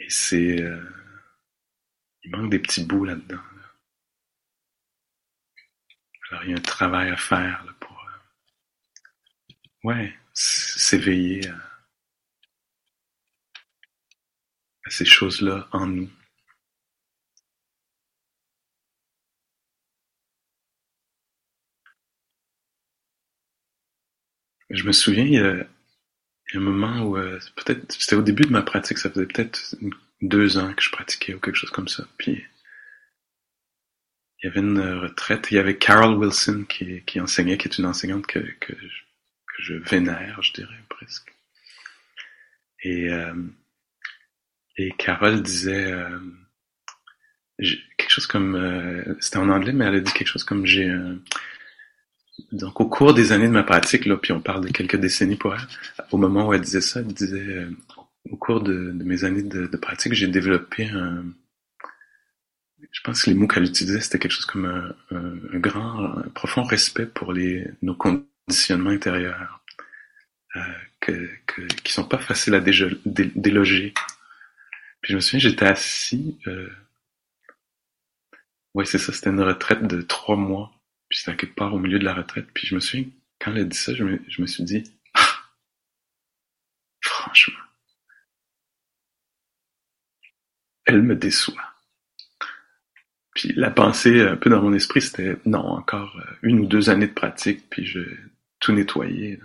[0.00, 0.80] Et c'est euh,
[2.24, 3.40] il manque des petits bouts là-dedans.
[6.30, 9.54] Alors il y a un travail à faire pour euh,
[9.84, 11.54] ouais s'éveiller à,
[14.90, 16.10] ces choses-là en nous.
[24.70, 25.66] Je me souviens, il y a,
[26.54, 29.76] un moment où, euh, peut-être, c'était au début de ma pratique, ça faisait peut-être
[30.20, 32.06] deux ans que je pratiquais ou quelque chose comme ça.
[32.18, 32.44] Puis,
[34.40, 37.86] il y avait une retraite, il y avait Carol Wilson qui, enseignait, qui est une
[37.86, 38.72] enseignante que, que,
[39.58, 41.32] je, vénère, je dirais presque.
[42.82, 43.34] Et, euh,
[44.96, 46.20] Carol disait euh,
[47.58, 50.88] quelque chose comme, c'était en anglais, mais elle a dit quelque chose comme j'ai
[52.52, 55.36] donc au cours des années de ma pratique, là, puis on parle de quelques décennies
[55.36, 55.66] pour elle,
[56.10, 57.70] au moment où elle disait ça, elle disait euh,
[58.30, 61.24] au cours de, mes années de, pratique, j'ai développé un
[62.92, 66.62] je pense que les mots qu'elle utilisait, c'était quelque chose comme un, grand, un profond
[66.62, 69.62] respect pour les nos conditionnements intérieurs,
[70.56, 70.60] euh,
[71.00, 73.94] que, que, qui sont pas faciles à déloger.
[75.00, 76.70] Puis je me souviens, j'étais assis, euh...
[78.74, 80.72] ouais c'est ça, c'était une retraite de trois mois
[81.08, 82.48] puis c'était quelque part au milieu de la retraite.
[82.52, 83.06] Puis je me souviens,
[83.40, 85.26] quand elle a dit ça, je me, je me suis dit, ah,
[87.00, 87.58] franchement,
[90.88, 91.74] elle me déçoit.
[93.34, 96.90] Puis la pensée un peu dans mon esprit, c'était non, encore euh, une ou deux
[96.90, 98.00] années de pratique, puis je
[98.58, 99.38] tout nettoyer.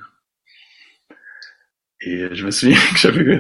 [2.02, 3.40] Et je me souviens que j'avais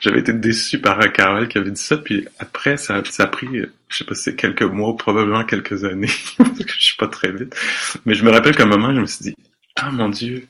[0.00, 3.46] j'avais été déçu par Carole qui avait dit ça, puis après, ça, a pris,
[3.88, 7.30] je sais pas c'est quelques mois, probablement quelques années, parce que je suis pas très
[7.30, 7.54] vite.
[8.04, 9.34] Mais je me rappelle qu'à un moment, je me suis dit,
[9.76, 10.48] ah mon dieu,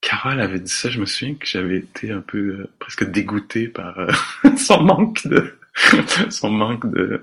[0.00, 3.68] Carole avait dit ça, je me souviens que j'avais été un peu euh, presque dégoûté
[3.68, 4.10] par euh,
[4.56, 5.54] son manque de
[6.30, 7.22] son manque de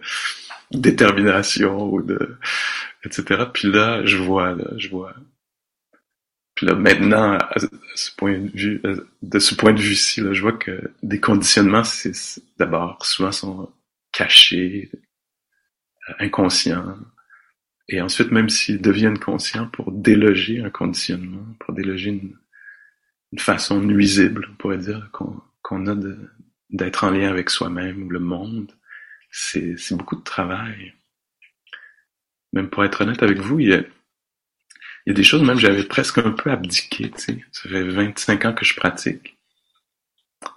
[0.72, 2.38] détermination ou de
[3.06, 3.46] etc.
[3.54, 5.16] Puis là, je vois, là, je vois
[6.56, 7.56] Puis là, maintenant, à
[7.96, 8.82] ce point de vue,
[9.22, 12.14] de ce point de vue-ci, là, je vois que des conditionnements, c'est
[12.58, 13.72] d'abord souvent sont
[14.12, 14.90] cachés,
[16.10, 16.98] euh, inconscients,
[17.90, 22.36] et ensuite, même s'ils deviennent conscients pour déloger un conditionnement, pour déloger une,
[23.40, 25.96] façon nuisible, on pourrait dire, qu'on a
[26.70, 28.72] d'être en lien avec soi-même ou le monde,
[29.32, 30.94] c'est beaucoup de travail.
[32.54, 33.84] Même pour être honnête avec vous, il y a,
[35.14, 37.46] des choses, même j'avais presque un peu abdiqué, tu sais.
[37.52, 39.38] Ça fait 25 ans que je pratique.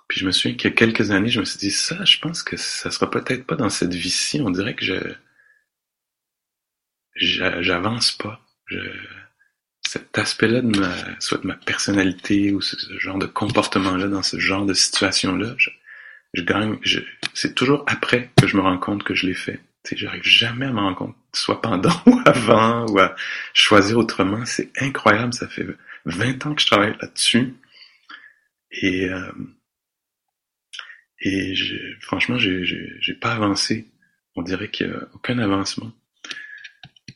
[0.09, 2.19] Puis je me souviens qu'il y a quelques années, je me suis dit, ça, je
[2.19, 4.41] pense que ça sera peut-être pas dans cette vie-ci.
[4.43, 4.97] On dirait que je,
[7.15, 8.41] j'avance pas.
[9.87, 14.39] Cet aspect-là de ma, soit de ma personnalité ou ce, genre de comportement-là dans ce
[14.39, 15.55] genre de situation-là,
[16.33, 17.01] je gagne, je,
[17.35, 19.61] c'est toujours après que je me rends compte que je l'ai fait.
[19.85, 23.15] Tu sais, j'arrive jamais à me rendre compte, soit pendant ou avant, ou à
[23.55, 24.45] choisir autrement.
[24.45, 25.67] C'est incroyable, ça fait
[26.05, 27.55] 20 ans que je travaille là-dessus.
[28.71, 29.33] Et, euh,
[31.21, 31.55] et
[32.01, 33.89] franchement, j'ai, pas avancé.
[34.37, 35.93] On dirait qu'il n'y a aucun avancement.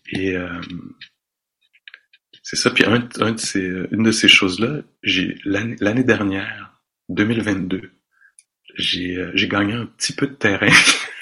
[0.08, 0.60] Et euh,
[2.42, 2.70] c'est ça.
[2.70, 7.93] Puis un, de ces, une de ces choses-là, j'ai l'année dernière, 2022,
[8.76, 10.68] j'ai, euh, j'ai gagné un petit peu de terrain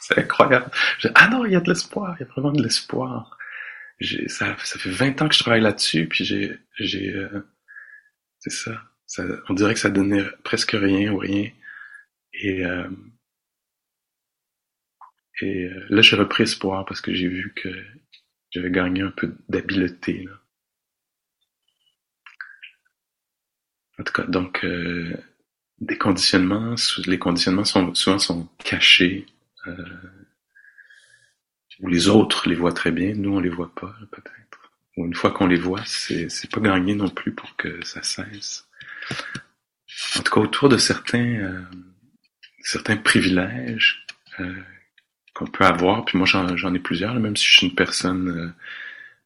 [0.00, 0.70] c'est incroyable.
[1.14, 3.36] ah non, il y a de l'espoir, il y a vraiment de l'espoir.
[4.28, 7.42] Ça, ça fait 20 ans que je travaille là-dessus, puis j'ai, j'ai, euh,
[8.38, 11.50] c'est ça, ça, On dirait que ça donnait presque rien ou rien.
[12.34, 12.88] Et, euh,
[15.40, 17.68] et euh, là, j'ai repris espoir parce que j'ai vu que
[18.50, 20.26] j'avais gagné un peu d'habileté.
[23.98, 25.16] En tout cas, donc, euh,
[25.80, 26.74] des conditionnements,
[27.06, 29.26] les conditionnements sont, souvent sont cachés
[29.66, 29.74] euh,
[31.86, 34.72] les autres les voient très bien, nous on les voit pas peut-être.
[34.96, 38.02] Ou une fois qu'on les voit, c'est c'est pas gagné non plus pour que ça
[38.02, 38.66] cesse.
[40.16, 41.62] En tout cas, autour de certains euh,
[42.62, 44.04] certains privilèges
[44.40, 44.54] euh,
[45.34, 48.48] qu'on peut avoir, puis moi j'en ai plusieurs, même si je suis une personne euh,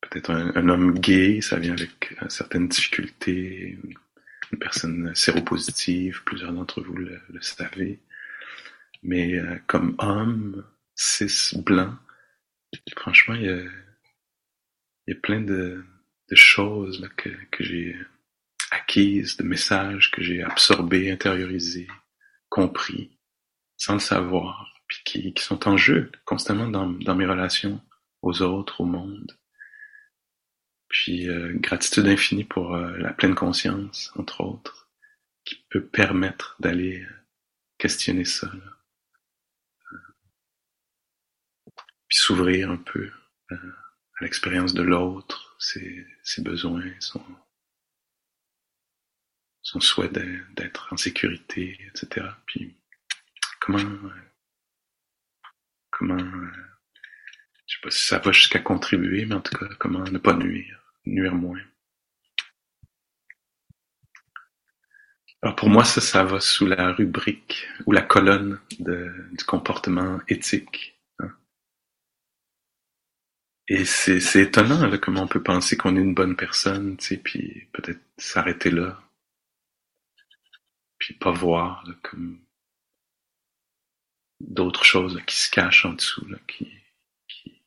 [0.03, 3.79] peut-être un, homme gay, ça vient avec certaines difficultés,
[4.53, 8.01] une personne séropositive, plusieurs d'entre vous le, le savez.
[9.03, 11.97] Mais euh, comme homme, cis, blanc,
[12.97, 13.63] franchement, il y a,
[15.07, 15.85] il y a plein de,
[16.31, 17.97] de choses là, que, que j'ai
[18.71, 21.89] acquises, de messages que j'ai absorbés, intériorisés,
[22.49, 23.19] compris,
[23.77, 27.81] sans le savoir, puis qui, qui sont en jeu constamment dans, dans mes relations
[28.23, 29.37] aux autres, au monde.
[30.93, 34.91] Puis euh, gratitude infinie pour euh, la pleine conscience, entre autres,
[35.45, 37.05] qui peut permettre d'aller
[37.79, 38.47] questionner ça.
[38.47, 38.73] Là.
[42.07, 43.11] puis s'ouvrir un peu
[43.53, 43.73] euh,
[44.21, 47.25] à l'expérience de l'autre, ses, ses besoins, son,
[49.63, 52.27] son souhait d'être en sécurité, etc.
[52.45, 52.77] Puis
[53.61, 54.11] comment
[55.91, 60.19] comment je sais pas si ça va jusqu'à contribuer, mais en tout cas comment ne
[60.19, 61.61] pas nuire, nuire moins.
[65.43, 70.21] Alors pour moi, ça, ça va sous la rubrique ou la colonne de, du comportement
[70.29, 70.93] éthique
[73.69, 77.07] et c'est, c'est étonnant là, comment on peut penser qu'on est une bonne personne, tu
[77.07, 79.01] sais, puis peut-être s'arrêter là,
[80.99, 82.39] puis pas voir là, comme
[84.41, 86.71] d'autres choses qui se cachent en dessous, là, qui,
[87.29, 87.63] qui, qui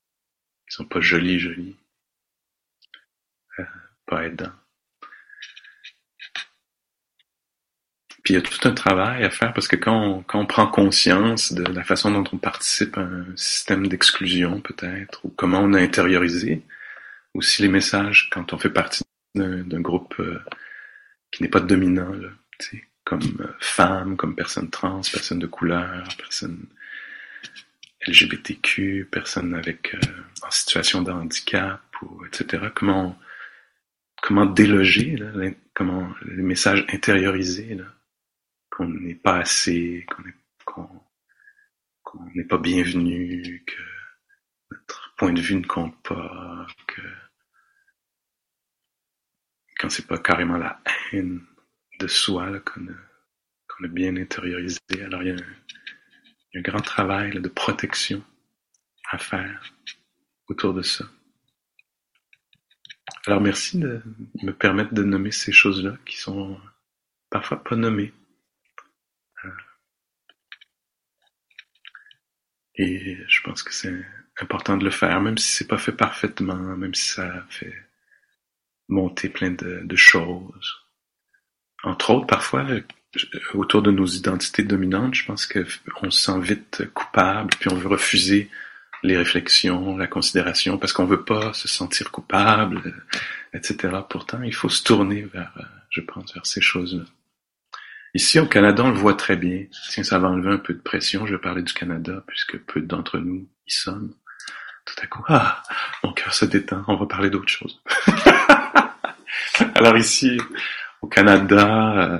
[0.67, 1.75] sont pas jolies, jolies,
[4.13, 4.51] aidants.
[8.23, 10.65] Puis il y a tout un travail à faire parce que quand on, on prend
[10.65, 15.73] conscience de la façon dont on participe à un système d'exclusion peut-être, ou comment on
[15.73, 16.63] a intériorisé
[17.35, 19.03] aussi les messages quand on fait partie
[19.35, 20.39] d'un groupe euh,
[21.31, 22.29] qui n'est pas dominant, là,
[23.03, 26.65] comme euh, femme, comme personne trans, personne de couleur, personne
[28.07, 29.99] LGBTQ, personne avec euh,
[30.41, 32.69] en situation de handicap, ou etc.
[32.73, 33.17] Comment
[34.25, 37.85] comment déloger, là, comment les messages intériorisés là,
[38.71, 40.03] qu'on n'est pas assez,
[40.65, 40.89] qu'on
[42.33, 43.81] n'est pas bienvenu, que
[44.71, 47.01] notre point de vue ne compte pas, que
[49.77, 50.81] quand c'est pas carrément la
[51.11, 51.45] haine
[51.99, 55.35] de soi qu'on a, bien intériorisé, alors il y a
[56.55, 58.23] un, grand travail de protection
[59.11, 59.75] à faire
[60.47, 61.05] autour de ça.
[63.27, 64.01] Alors merci de
[64.43, 66.59] me permettre de nommer ces choses-là qui sont
[67.29, 68.13] parfois pas nommées.
[72.75, 74.05] Et je pense que c'est
[74.39, 77.73] important de le faire, même si c'est pas fait parfaitement, même si ça fait
[78.89, 80.85] monter plein de, de choses.
[81.83, 82.65] Entre autres, parfois,
[83.53, 87.87] autour de nos identités dominantes, je pense qu'on se sent vite coupable, puis on veut
[87.87, 88.49] refuser
[89.05, 92.81] les réflexions, la considération, parce qu'on veut pas se sentir coupable,
[93.53, 93.97] etc.
[94.09, 95.53] Pourtant, il faut se tourner vers,
[95.89, 97.03] je pense, vers ces choses-là.
[98.15, 99.65] Ici, au Canada, on le voit très bien.
[99.89, 101.25] Tiens, ça va enlever un peu de pression.
[101.25, 104.13] Je vais parler du Canada, puisque peu d'entre nous y sommes.
[104.85, 105.63] Tout à coup, ah,
[106.01, 106.83] mon cœur se détend.
[106.87, 107.81] On va parler d'autre chose.
[109.75, 110.39] Alors ici,
[111.01, 112.19] au Canada, euh,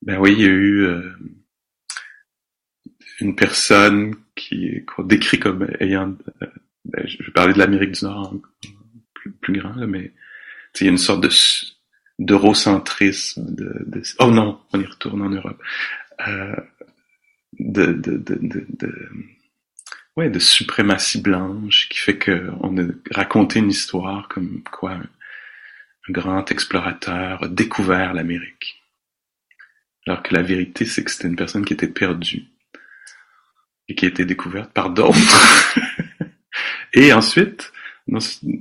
[0.00, 1.12] ben oui, il y a eu euh,
[3.20, 6.16] une personne qui qu'on décrit comme ayant,
[6.84, 8.34] ben, je vais parler de l'Amérique du Nord
[9.14, 10.12] plus, plus grand, là, mais
[10.80, 11.30] il y a une sorte de
[12.18, 15.62] d'eurocentrisme, de, de, oh non, on y retourne en Europe,
[16.26, 16.56] euh,
[17.60, 19.08] de, de, de, de,
[20.16, 26.12] ouais, de suprématie blanche qui fait que on a raconté une histoire comme quoi un
[26.12, 28.82] grand explorateur a découvert l'Amérique.
[30.06, 32.46] Alors que la vérité, c'est que c'était une personne qui était perdue
[33.88, 35.18] et qui a été découverte par d'autres.
[36.92, 37.72] et ensuite,
[38.06, 38.18] non,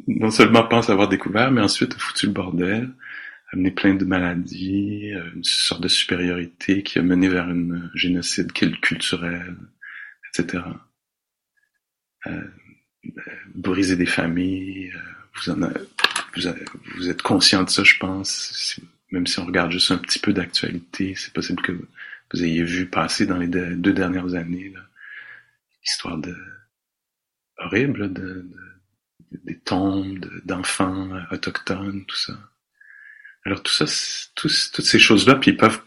[0.08, 2.90] non, seulement pense avoir découvert, mais ensuite a foutu le bordel,
[3.52, 8.52] amené plein de maladies, euh, une sorte de supériorité qui a mené vers un génocide
[8.52, 9.56] culturel,
[10.30, 10.64] etc.
[12.28, 12.44] Euh,
[13.56, 15.00] briser des familles, euh,
[15.36, 15.56] vous, en
[16.36, 16.50] vous,
[16.96, 18.80] vous, êtes conscient de ça, je pense.
[19.12, 22.88] Même si on regarde juste un petit peu d'actualité, c'est possible que vous ayez vu
[22.88, 24.74] passer dans les deux dernières années
[25.88, 26.36] l'histoire de
[27.58, 28.48] horrible de,
[29.32, 32.38] de, des tombes d'enfants autochtones, tout ça.
[33.46, 33.86] Alors tout ça,
[34.36, 35.82] toutes ces choses-là, puis ils peuvent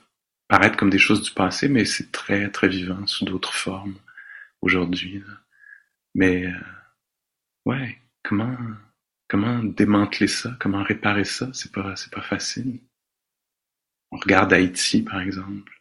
[0.49, 3.99] paraître comme des choses du passé, mais c'est très très vivant sous d'autres formes
[4.63, 5.23] aujourd'hui.
[6.15, 6.53] Mais euh,
[7.67, 8.57] ouais, comment
[9.29, 12.81] comment démanteler ça, comment réparer ça, c'est pas c'est pas facile.
[14.11, 15.80] On regarde Haïti par exemple.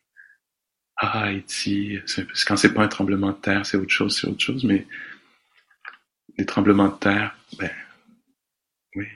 [1.01, 1.97] Ah Haïti,
[2.45, 4.85] quand c'est pas un tremblement de terre, c'est autre chose, c'est autre chose, mais
[6.37, 7.71] des tremblements de terre, ben
[8.95, 9.07] oui,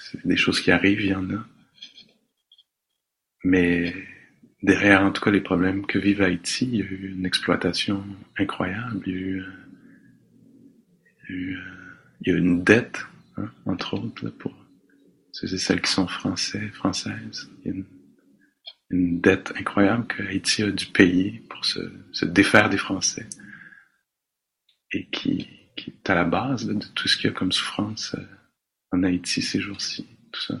[0.00, 1.46] c'est des choses qui arrivent, il y en a.
[3.44, 3.94] Mais
[4.60, 8.04] derrière, en tout cas, les problèmes que vivent Haïti, il y a eu une exploitation
[8.36, 9.44] incroyable, il y a eu,
[11.28, 11.36] il
[12.26, 13.06] y a eu, une dette,
[13.36, 14.56] hein, entre autres, pour
[15.30, 17.48] ceux et celles qui sont français, françaises.
[17.64, 17.78] Il y a
[18.90, 21.80] une dette incroyable que Haïti a dû payer pour se,
[22.12, 23.28] se défaire des Français
[24.92, 28.14] et qui, qui est à la base de tout ce qu'il y a comme souffrance
[28.18, 28.26] euh,
[28.92, 30.60] en Haïti ces jours-ci, tout ça.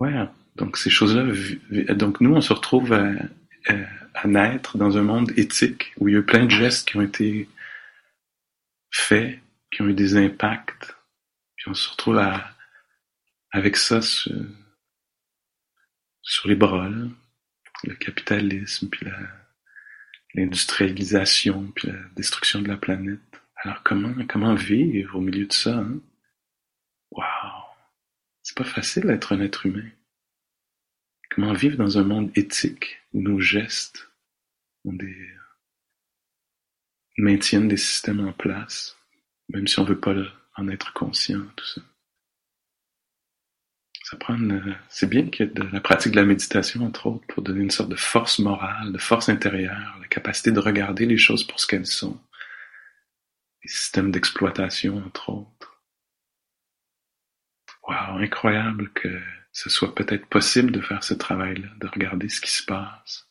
[0.00, 0.12] Ouais,
[0.56, 1.24] donc ces choses-là,
[1.94, 3.12] donc nous on se retrouve à,
[4.14, 6.96] à, naître dans un monde éthique où il y a eu plein de gestes qui
[6.96, 7.48] ont été
[8.90, 9.38] faits,
[9.70, 10.94] qui ont eu des impacts,
[11.56, 12.50] puis on se retrouve à,
[13.52, 14.00] avec ça
[16.22, 16.90] sur les bras,
[17.84, 19.06] le capitalisme, puis
[20.34, 23.20] l'industrialisation, puis la destruction de la planète.
[23.56, 26.00] Alors comment comment vivre au milieu de ça hein?
[27.10, 27.62] Waouh!
[28.42, 29.88] C'est pas facile d'être un être humain.
[31.30, 34.10] Comment vivre dans un monde éthique où nos gestes
[34.84, 35.30] ont des...
[37.18, 38.96] maintiennent des systèmes en place,
[39.48, 40.14] même si on veut pas
[40.56, 41.82] en être conscient, tout ça?
[44.12, 44.36] Ça prend
[44.90, 47.62] C'est bien qu'il y ait de la pratique de la méditation, entre autres, pour donner
[47.62, 51.58] une sorte de force morale, de force intérieure, la capacité de regarder les choses pour
[51.58, 52.20] ce qu'elles sont.
[53.64, 55.82] Les systèmes d'exploitation, entre autres
[57.88, 59.18] Wow, incroyable que
[59.50, 63.30] ce soit peut-être possible de faire ce travail-là, de regarder ce qui se passe,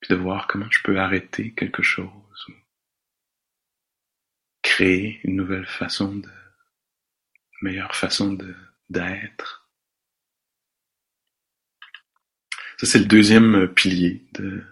[0.00, 2.52] puis de voir comment je peux arrêter quelque chose, ou
[4.62, 8.56] créer une nouvelle façon de, une meilleure façon de,
[8.88, 9.63] d'être.
[12.84, 14.62] C'est le deuxième pilier de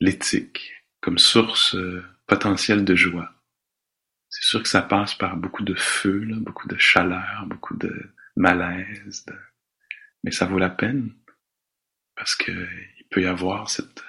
[0.00, 3.32] l'éthique, comme source euh, potentielle de joie.
[4.28, 9.24] C'est sûr que ça passe par beaucoup de feu, beaucoup de chaleur, beaucoup de malaise,
[10.24, 11.14] mais ça vaut la peine
[12.16, 12.50] parce que
[12.98, 14.02] il peut y avoir cette,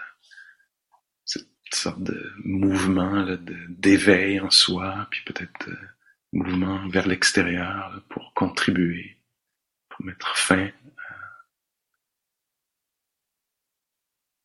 [1.74, 3.26] sorte de mouvement
[3.68, 5.78] d'éveil en soi, puis peut-être euh,
[6.32, 9.18] mouvement vers l'extérieur pour contribuer,
[9.90, 11.14] pour mettre fin à,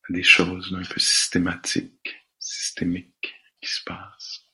[0.11, 4.45] des choses un peu systématiques, systémiques qui se passent.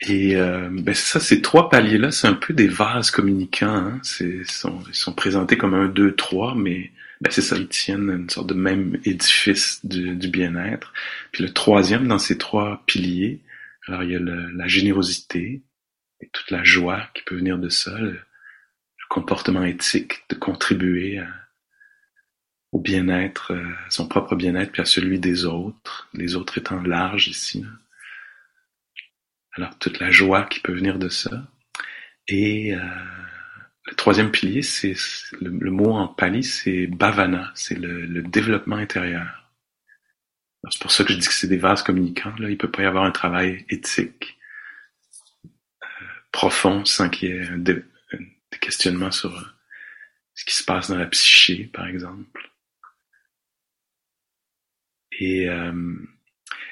[0.00, 3.74] Et euh, ben ça, ces trois paliers-là, c'est un peu des vases communicants.
[3.74, 4.00] Hein?
[4.02, 8.10] C'est, sont, ils sont présentés comme un, deux, trois, mais ben c'est ça, ils tiennent
[8.10, 10.92] une sorte de même édifice du, du bien-être.
[11.32, 13.40] Puis le troisième dans ces trois piliers,
[13.86, 15.62] alors il y a le, la générosité,
[16.20, 18.18] et toute la joie qui peut venir de ça, le,
[19.10, 21.22] comportement éthique de contribuer
[22.74, 27.28] au bien-être, euh, son propre bien-être, puis à celui des autres, les autres étant larges
[27.28, 27.64] ici.
[29.52, 31.46] Alors toute la joie qui peut venir de ça.
[32.26, 32.80] Et euh,
[33.86, 34.96] le troisième pilier, c'est
[35.40, 39.52] le, mot en pali, c'est bhavana, c'est le, développement intérieur.
[40.68, 42.34] C'est pour ça que je dis que c'est des vases communicants.
[42.38, 42.50] Là.
[42.50, 44.36] Il peut pas y avoir un travail éthique
[45.44, 45.88] euh,
[46.32, 47.84] profond sans qu'il y ait des
[48.60, 49.44] questionnements sur euh,
[50.34, 52.50] ce qui se passe dans la psyché, par exemple.
[55.20, 55.72] Et, euh,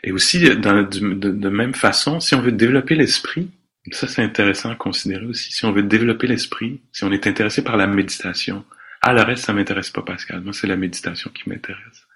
[0.03, 3.51] et aussi, de, même façon, si on veut développer l'esprit,
[3.91, 5.53] ça, c'est intéressant à considérer aussi.
[5.53, 8.65] Si on veut développer l'esprit, si on est intéressé par la méditation,
[9.01, 10.41] ah, le reste, ça m'intéresse pas, Pascal.
[10.41, 12.07] Moi, c'est la méditation qui m'intéresse.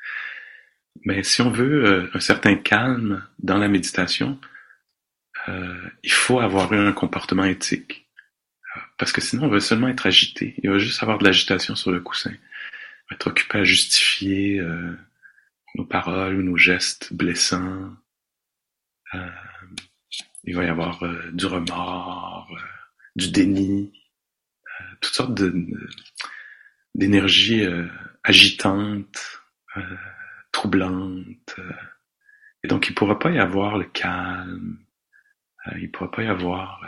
[1.04, 4.38] Mais si on veut euh, un certain calme dans la méditation,
[5.48, 8.06] euh, il faut avoir eu un comportement éthique.
[8.98, 10.54] Parce que sinon, on va seulement être agité.
[10.62, 12.30] Il va juste avoir de l'agitation sur le coussin.
[12.30, 14.92] On va être occupé à justifier euh,
[15.76, 17.94] nos paroles ou nos gestes blessants.
[19.14, 19.30] Euh,
[20.44, 22.60] il va y avoir euh, du remords, euh,
[23.14, 23.92] du déni,
[25.00, 25.42] toutes sortes
[26.94, 27.64] d'énergies
[28.24, 29.42] agitantes,
[30.52, 31.56] troublantes.
[32.62, 34.78] et donc il ne pourra pas y avoir le calme,
[35.76, 36.82] il ne pourra pas y avoir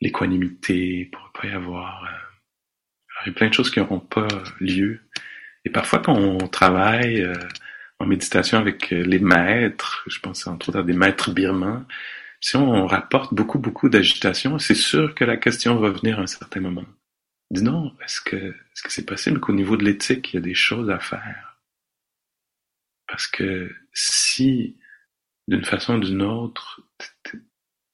[0.00, 2.08] l'équanimité, il ne pourra pas y avoir...
[3.26, 4.28] il y a plein de choses qui n'auront pas
[4.60, 5.00] lieu.
[5.64, 7.26] Et parfois quand on travaille
[7.98, 11.84] en méditation avec euh, les maîtres, je pense entre autres à des maîtres birmans,
[12.40, 16.26] si on rapporte beaucoup, beaucoup d'agitation, c'est sûr que la question va venir à un
[16.26, 16.84] certain moment.
[17.50, 20.42] Dis non, est-ce que est-ce que c'est possible qu'au niveau de l'éthique, il y a
[20.42, 21.58] des choses à faire?
[23.08, 24.78] Parce que si,
[25.48, 26.82] d'une façon ou d'une autre,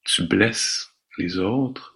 [0.03, 1.95] tu blesses les autres,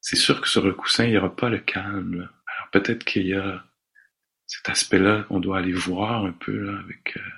[0.00, 2.30] c'est sûr que sur le coussin, il n'y aura pas le calme.
[2.46, 3.64] Alors peut-être qu'il y a
[4.46, 7.30] cet aspect-là, on doit aller voir un peu là, avec, euh,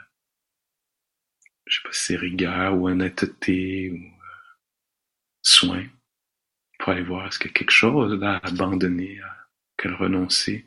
[1.66, 4.56] je sais pas si c'est rigueur ou honnêteté ou euh,
[5.42, 5.84] soin,
[6.78, 10.66] pour aller voir est-ce qu'il y a quelque chose à abandonner, à quel renoncer,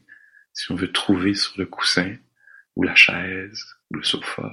[0.53, 2.15] si on veut trouver sur le coussin
[2.75, 4.51] ou la chaise ou le sofa.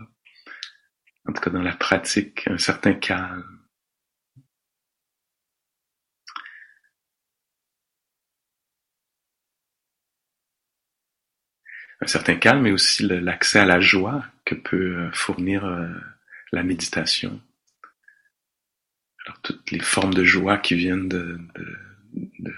[1.27, 3.58] En tout cas, dans la pratique, un certain calme.
[12.01, 15.89] Un certain calme, mais aussi l'accès à la joie que peut euh, fournir euh,
[16.53, 17.41] la méditation.
[19.27, 21.39] Alors toutes les formes de joie qui viennent de,
[22.15, 22.55] de,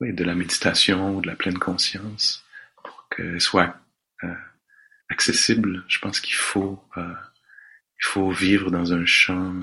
[0.00, 2.44] oui, de la méditation ou de la pleine conscience,
[2.82, 3.78] pour qu'elles soient
[4.24, 4.34] euh,
[5.10, 9.54] accessibles, je pense qu'il faut, il faut vivre dans un champ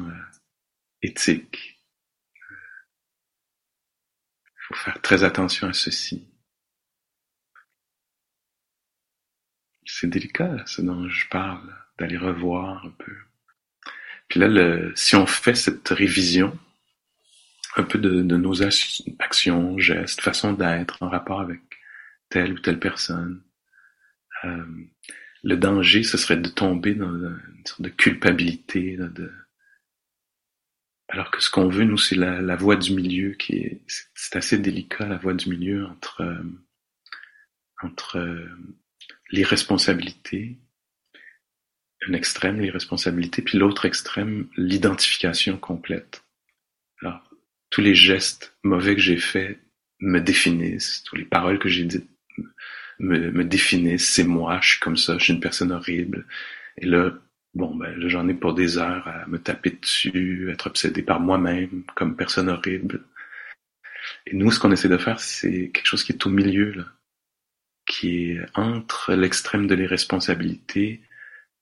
[1.02, 1.82] éthique.
[4.46, 6.28] Il faut faire très attention à ceci.
[9.88, 13.14] C'est délicat, ce dont je parle, d'aller revoir un peu.
[14.28, 16.58] Puis là, le, si on fait cette révision,
[17.78, 21.62] un peu de, nos actions, gestes, façon d'être en rapport avec
[22.30, 23.42] telle ou telle personne,
[24.44, 24.66] euh,
[25.44, 29.32] le danger, ce serait de tomber dans une sorte de culpabilité, de...
[31.08, 33.82] alors que ce qu'on veut, nous, c'est la, la voie du milieu qui est,
[34.16, 36.44] c'est assez délicat, la voie du milieu entre, euh,
[37.84, 38.50] entre euh,
[39.32, 40.58] l'irresponsabilité,
[42.08, 46.24] un extrême, l'irresponsabilité, puis l'autre extrême, l'identification complète.
[47.02, 47.22] Alors,
[47.70, 49.60] tous les gestes mauvais que j'ai faits
[50.00, 52.10] me définissent, toutes les paroles que j'ai dites
[53.00, 56.26] me, définissent, c'est moi, je suis comme ça, je suis une personne horrible.
[56.78, 57.12] Et là,
[57.54, 61.84] bon, ben, j'en ai pour des heures à me taper dessus, être obsédé par moi-même
[61.96, 63.04] comme personne horrible.
[64.26, 66.86] Et nous, ce qu'on essaie de faire, c'est quelque chose qui est au milieu, là
[67.88, 71.02] qui est entre l'extrême de l'irresponsabilité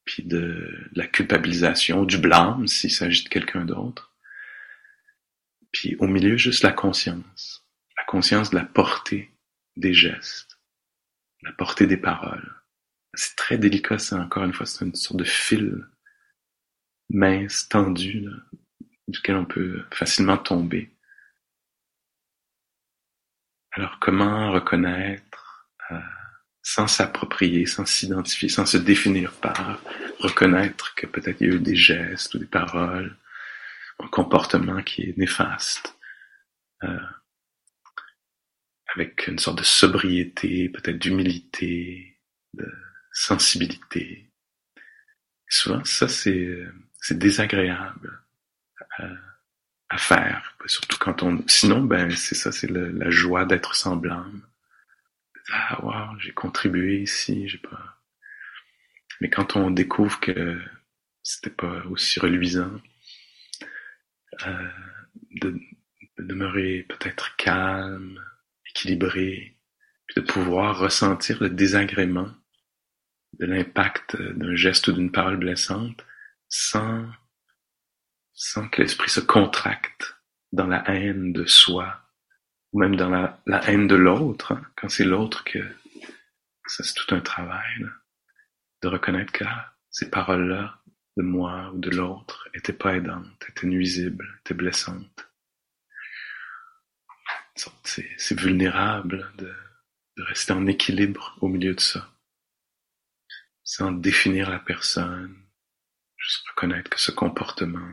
[0.05, 4.13] puis de, la culpabilisation, du blâme s'il s'agit de quelqu'un d'autre.
[5.71, 7.65] Puis au milieu, juste la conscience.
[7.97, 9.31] La conscience de la portée
[9.77, 10.59] des gestes,
[11.41, 12.53] la portée des paroles.
[13.13, 15.85] C'est très délicat, c'est encore une fois, c'est une sorte de fil
[17.09, 18.27] mince, tendu,
[19.07, 20.91] duquel on peut facilement tomber.
[23.71, 25.99] Alors comment reconnaître euh,
[26.65, 29.79] sans s'approprier, sans s'identifier, sans se définir par,
[30.19, 33.15] reconnaître que peut-être il y a eu des gestes ou des paroles,
[33.99, 35.95] un comportement qui est néfaste,
[36.83, 36.99] euh,
[38.95, 42.17] avec une sorte de sobriété, peut-être d'humilité,
[42.55, 42.67] de
[43.11, 44.31] sensibilité.
[45.47, 46.67] souvent, ça, c'est,
[46.99, 48.23] c'est désagréable
[48.97, 49.05] à,
[49.89, 50.57] à faire.
[50.65, 54.41] Surtout quand on, sinon, ben, c'est ça, c'est la joie d'être semblable.
[55.51, 58.01] Ah, wow, j'ai contribué ici, j'ai pas.
[59.21, 60.59] Mais quand on découvre que
[61.23, 62.81] c'était pas aussi reluisant,
[64.45, 64.69] euh,
[65.31, 65.51] de,
[66.17, 68.23] de demeurer peut-être calme,
[68.69, 69.57] équilibré,
[70.07, 72.31] puis de pouvoir ressentir le désagrément
[73.39, 76.05] de l'impact d'un geste ou d'une parole blessante
[76.47, 77.09] sans,
[78.33, 80.15] sans que l'esprit se contracte
[80.51, 82.04] dans la haine de soi
[82.75, 85.59] ou même dans la, haine de l'autre, hein, quand c'est l'autre que
[86.67, 87.87] ça c'est tout un travail
[88.81, 90.81] de reconnaître que ah, ces paroles-là
[91.15, 95.25] de moi ou de l'autre étaient pas aidantes, étaient nuisibles, étaient blessantes.
[97.85, 99.53] C'est vulnérable de,
[100.17, 102.11] de rester en équilibre au milieu de ça,
[103.63, 105.33] sans définir la personne,
[106.17, 107.87] juste reconnaître que ce comportement,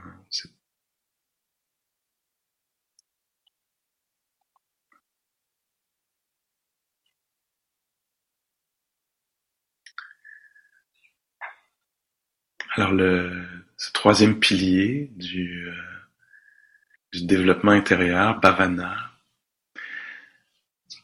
[12.75, 13.31] Alors le
[13.77, 19.11] ce troisième pilier du, euh, développement intérieur, bhavana,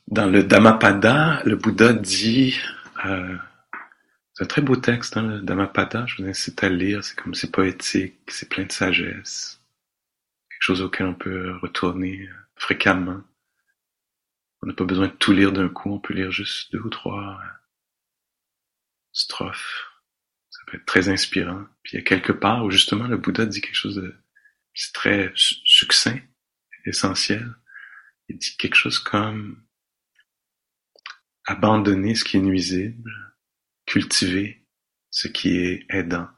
[0.07, 2.57] dans le Dhammapada, le Bouddha dit,
[3.05, 3.37] euh,
[4.33, 7.35] c'est un très beau texte, hein, le Dhammapada, je vous incite à lire, c'est comme
[7.35, 9.61] c'est poétique, c'est plein de sagesse,
[10.51, 13.23] quelque chose auquel on peut retourner fréquemment.
[14.63, 16.91] On n'a pas besoin de tout lire d'un coup, on peut lire juste deux ou
[16.91, 17.41] trois
[19.13, 19.88] strophes.
[20.69, 21.65] Peut être très inspirant.
[21.83, 24.15] Puis il y a quelque part où justement le Bouddha dit quelque chose de
[24.93, 26.21] très succinct,
[26.85, 27.55] essentiel.
[28.29, 29.65] Il dit quelque chose comme
[31.47, 33.11] abandonner ce qui est nuisible,
[33.87, 34.67] cultiver
[35.11, 36.29] ce qui est aidant,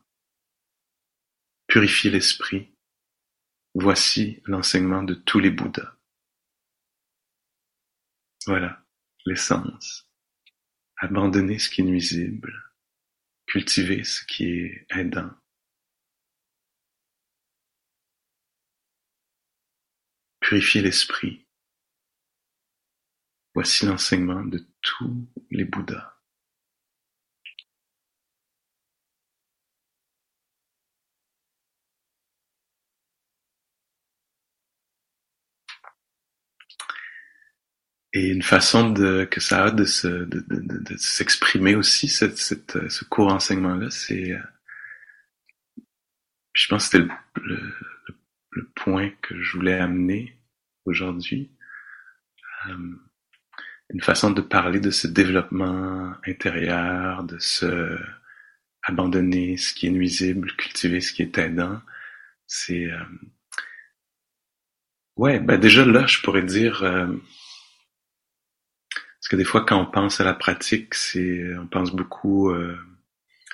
[1.66, 2.72] purifier l'esprit.
[3.74, 5.96] Voici l'enseignement de tous les Bouddhas.
[8.46, 8.84] Voilà
[9.26, 10.08] l'essence.
[10.96, 12.69] Abandonner ce qui est nuisible,
[13.50, 15.30] cultiver ce qui est aidant.
[20.38, 21.48] Purifier l'esprit.
[23.54, 26.19] Voici l'enseignement de tous les Bouddhas.
[38.12, 42.38] Et une façon de, que ça a de, se, de, de, de s'exprimer aussi, cette,
[42.38, 44.32] cette, ce court enseignement-là, c'est...
[44.32, 44.38] Euh,
[46.52, 47.72] je pense que c'était le, le,
[48.50, 50.36] le, point que je voulais amener
[50.84, 51.52] aujourd'hui.
[52.68, 52.96] Euh,
[53.90, 57.96] une façon de parler de ce développement intérieur, de se
[58.82, 61.80] abandonner ce qui est nuisible, cultiver ce qui est aidant.
[62.48, 62.86] C'est...
[62.86, 63.04] Euh,
[65.14, 66.82] ouais, ben déjà là, je pourrais dire...
[66.82, 67.06] Euh,
[69.30, 72.76] que des fois, quand on pense à la pratique, c'est, on pense beaucoup, euh,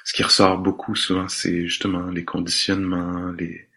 [0.04, 3.68] ce qui ressort beaucoup souvent, c'est justement les conditionnements, les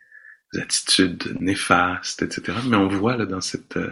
[0.57, 2.57] attitudes néfastes, etc.
[2.67, 3.91] Mais on voit là dans cette euh,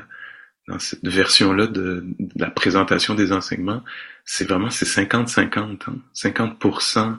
[0.70, 2.06] dans cette version-là de,
[2.36, 3.84] la présentation des enseignements,
[4.24, 6.00] c'est vraiment c'est 50-50, hein?
[6.14, 7.18] 50%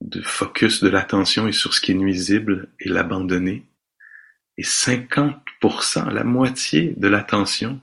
[0.00, 3.66] de focus de l'attention est sur ce qui est nuisible et l'abandonner,
[4.56, 7.80] et 50%, la moitié de l'attention,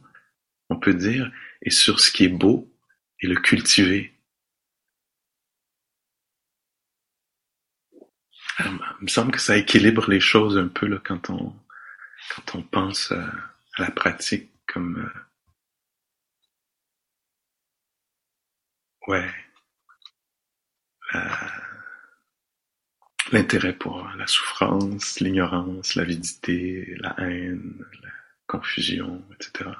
[0.69, 1.31] on peut dire,
[1.65, 2.71] et sur ce qui est beau
[3.19, 4.11] et le cultiver.
[8.59, 11.53] il me semble que ça équilibre les choses un peu quand on
[12.35, 13.31] quand on pense à,
[13.77, 15.11] la pratique comme euh,
[19.07, 19.29] ouais
[23.31, 28.09] l'intérêt pour la souffrance, l'ignorance, l'avidité, la haine, la
[28.47, 29.71] confusion, etc.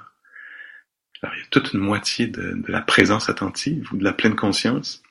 [1.22, 4.12] Alors, il y a toute une moitié de, de, la présence attentive ou de la
[4.12, 5.02] pleine conscience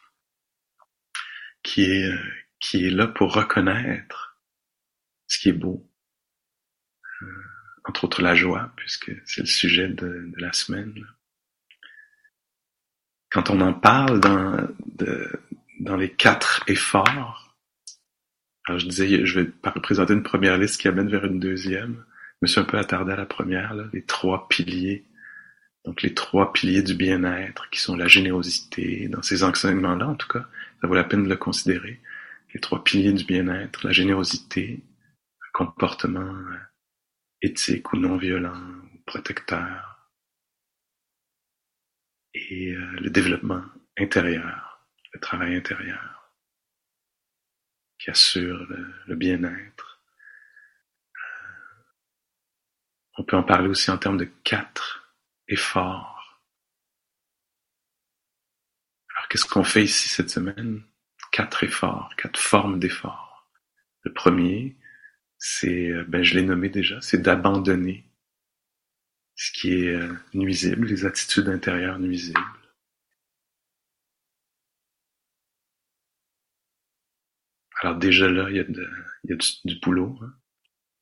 [1.63, 2.17] qui est, euh,
[2.59, 4.37] qui est là pour reconnaître
[5.27, 5.89] ce qui est beau.
[7.21, 7.25] Euh,
[7.85, 11.05] entre autres la joie, puisque c'est le sujet de, de, la semaine.
[13.29, 15.31] Quand on en parle dans, de,
[15.79, 17.55] dans les quatre efforts,
[18.67, 19.51] alors je disais, je vais
[19.81, 22.03] présenter une première liste qui amène vers une deuxième.
[22.33, 25.05] Je me suis un peu attardé à la première, là, les trois piliers
[25.85, 30.27] donc les trois piliers du bien-être, qui sont la générosité, dans ces enseignements-là en tout
[30.27, 30.45] cas,
[30.81, 32.01] ça vaut la peine de le considérer.
[32.53, 34.83] Les trois piliers du bien-être, la générosité,
[35.41, 36.57] un comportement euh,
[37.41, 38.59] éthique ou non violent,
[38.93, 40.09] ou protecteur,
[42.33, 43.63] et euh, le développement
[43.97, 46.31] intérieur, le travail intérieur,
[47.99, 49.95] qui assure le, le bien-être
[53.17, 55.04] On peut en parler aussi en termes de quatre
[55.47, 56.41] efforts.
[59.15, 60.83] Alors qu'est-ce qu'on fait ici cette semaine?
[61.31, 63.49] Quatre efforts, quatre formes d'efforts.
[64.03, 64.77] Le premier,
[65.37, 68.09] c'est, euh, ben je l'ai nommé déjà, c'est d'abandonner
[69.35, 72.39] ce qui est euh, nuisible, les attitudes intérieures nuisibles.
[77.81, 80.33] Alors déjà là, il y a, a du, boulot, hein,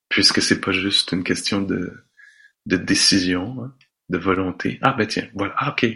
[0.10, 2.06] puisque c'est pas juste une question de,
[2.66, 3.78] de décision, hein,
[4.10, 4.80] de volonté.
[4.82, 5.88] Ah ben tiens, voilà, ah, ok.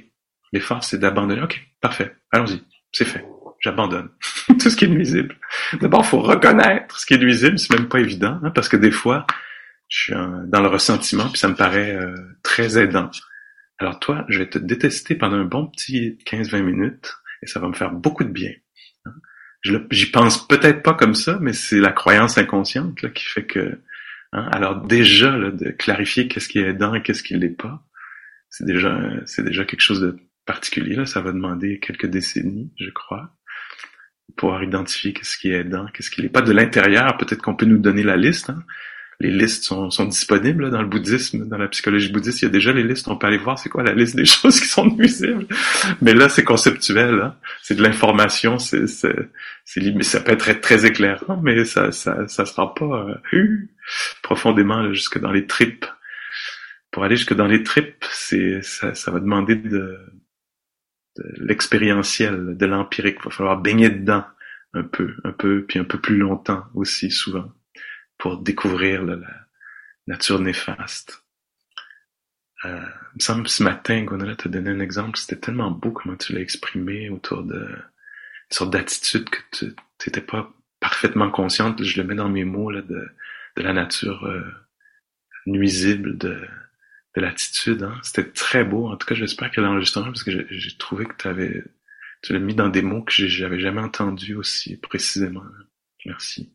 [0.54, 1.42] L'effort c'est d'abandonner.
[1.42, 3.26] Ok, parfait, allons-y, c'est fait.
[3.60, 4.10] J'abandonne
[4.48, 5.36] tout ce qui est nuisible.
[5.82, 8.92] D'abord, faut reconnaître ce qui est nuisible, c'est même pas évident, hein, parce que des
[8.92, 9.26] fois,
[9.90, 13.10] je suis dans le ressentiment, puis ça me paraît euh, très aidant.
[13.80, 17.68] Alors toi, je vais te détester pendant un bon petit 15-20 minutes, et ça va
[17.68, 18.52] me faire beaucoup de bien.
[19.06, 19.12] Hein.
[19.92, 23.80] J'y pense peut-être pas comme ça, mais c'est la croyance inconsciente là, qui fait que...
[24.34, 27.84] Hein, alors déjà, de clarifier qu'est-ce qui est aidant et qu'est-ce qui l'est pas,
[28.50, 30.96] c'est déjà, c'est déjà quelque chose de particulier.
[30.96, 31.06] Là.
[31.06, 33.38] Ça va demander quelques décennies, je crois,
[34.28, 37.18] pour pouvoir identifier qu'est-ce qui est aidant, qu'est-ce qui l'est pas de l'intérieur.
[37.18, 38.50] Peut-être qu'on peut nous donner la liste.
[38.50, 38.64] Hein
[39.20, 42.52] les listes sont, sont disponibles dans le bouddhisme, dans la psychologie bouddhiste, il y a
[42.52, 44.86] déjà les listes, on peut aller voir c'est quoi la liste des choses qui sont
[44.86, 45.48] nuisibles.
[46.02, 47.36] Mais là, c'est conceptuel, hein.
[47.64, 49.30] c'est de l'information, c'est, c'est,
[49.66, 53.68] c'est, ça peut être très éclairant, mais ça, ça, ça sera pas euh,
[54.22, 55.86] profondément jusque dans les tripes.
[56.98, 60.00] Pour aller jusque dans les tripes, c'est, ça, ça va demander de,
[61.16, 63.24] de l'expérientiel, de l'empirique.
[63.24, 64.26] Va falloir baigner dedans
[64.74, 67.52] un peu, un peu, puis un peu plus longtemps aussi, souvent
[68.18, 69.20] pour découvrir la
[70.08, 71.24] nature néfaste.
[72.66, 72.82] Euh,
[73.14, 76.34] il me semble ce matin, Gwenola t'a donné un exemple, c'était tellement beau comment tu
[76.34, 79.76] l'as exprimé autour de une sorte d'attitude que tu
[80.08, 83.08] n'étais pas parfaitement consciente, je le mets dans mes mots, là, de,
[83.56, 84.42] de la nature euh,
[85.46, 86.42] nuisible de,
[87.18, 87.84] de l'attitude.
[87.84, 87.96] Hein.
[88.04, 88.88] C'était très beau.
[88.88, 91.64] En tout cas, j'espère que l'enregistrement, parce que j'ai trouvé que tu avais
[92.24, 95.44] tu l'as mis dans des mots que j'avais jamais entendus aussi précisément.
[96.06, 96.52] Merci.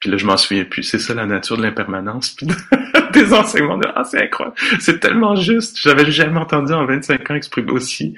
[0.00, 0.82] Puis là, je m'en souviens plus.
[0.82, 2.46] C'est ça la nature de l'impermanence, puis
[3.12, 5.78] des enseignements de ah c'est incroyable, c'est tellement juste.
[5.78, 8.14] J'avais jamais entendu en 25 ans exprimer aussi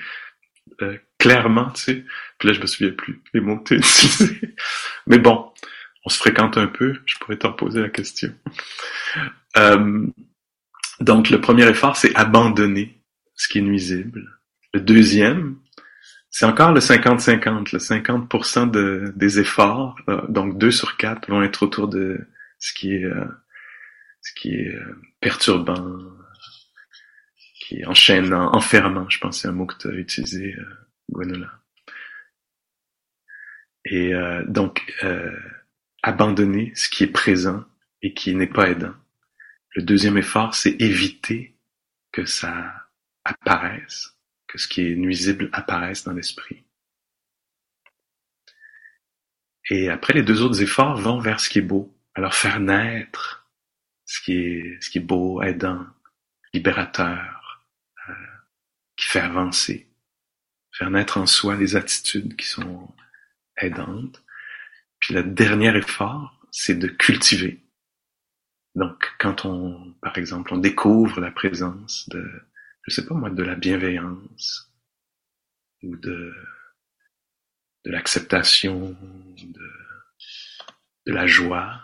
[0.83, 2.05] euh, clairement, tu sais.
[2.39, 4.55] Puis là, je me souviens plus les mots que tu utilisés.
[5.07, 5.51] Mais bon,
[6.05, 6.97] on se fréquente un peu.
[7.07, 8.33] Je pourrais t'en poser la question.
[9.57, 10.07] Euh,
[11.01, 13.01] donc, le premier effort, c'est abandonner
[13.35, 14.41] ce qui est nuisible.
[14.73, 15.59] Le deuxième,
[16.31, 17.73] c'est encore le 50-50.
[17.73, 22.27] Le 50%, de, des efforts, euh, donc 2 sur 4, vont être autour de
[22.59, 23.25] ce qui est, euh,
[24.21, 25.99] ce qui est euh, perturbant,
[27.61, 29.09] qui est enchaînant, enfermant.
[29.09, 30.57] Je pense c'est un mot que tu as utilisé,
[31.11, 31.51] Gwenola.
[33.87, 34.13] Et
[34.47, 34.83] donc,
[36.03, 37.65] abandonner ce qui est présent
[38.01, 38.95] et qui n'est pas aidant.
[39.75, 41.57] Le deuxième effort, c'est éviter
[42.13, 42.89] que ça
[43.25, 44.17] apparaisse
[44.47, 46.65] que ce qui est nuisible apparaisse dans l'esprit.
[49.71, 51.93] Et après, les deux autres efforts vont vers ce qui est beau.
[52.15, 53.51] Alors faire naître
[54.05, 55.87] ce qui est, ce qui est beau, aidant,
[56.53, 57.67] libérateur,
[58.09, 58.13] euh,
[58.97, 59.89] qui fait avancer.
[60.71, 62.95] Faire naître en soi les attitudes qui sont
[63.57, 64.23] aidantes.
[65.01, 67.64] Puis le dernier effort, c'est de cultiver.
[68.75, 72.29] Donc, quand on, par exemple, on découvre la présence de,
[72.83, 74.73] je sais pas moi, de la bienveillance
[75.83, 76.35] ou de,
[77.85, 78.97] de l'acceptation,
[79.37, 79.71] de,
[81.07, 81.83] de la joie.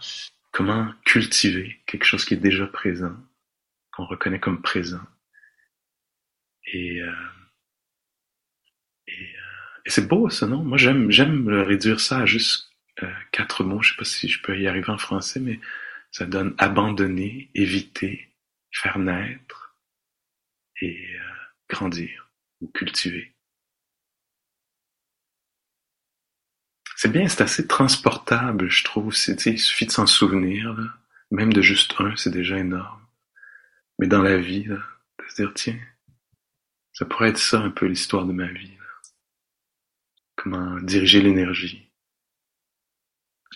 [0.52, 3.16] Comment cultiver quelque chose qui est déjà présent,
[3.92, 5.06] qu'on reconnaît comme présent?
[6.72, 7.12] Et, euh,
[9.06, 10.64] et, euh, et c'est beau ça, non?
[10.64, 12.72] Moi j'aime j'aime réduire ça à juste
[13.02, 13.80] euh, quatre mots.
[13.80, 15.60] Je sais pas si je peux y arriver en français, mais
[16.10, 18.34] ça donne abandonner, éviter,
[18.70, 19.70] faire naître,
[20.80, 21.34] et euh,
[21.68, 22.30] grandir
[22.60, 23.34] ou cultiver.
[26.96, 29.14] C'est bien, c'est assez transportable, je trouve.
[29.14, 30.76] C'est, il suffit de s'en souvenir,
[31.30, 33.06] même de juste un, c'est déjà énorme.
[33.98, 34.76] Mais dans la vie, là,
[35.18, 35.80] de se dire, tiens,
[36.92, 38.76] ça pourrait être ça un peu l'histoire de ma vie.
[40.36, 41.89] Comment diriger l'énergie,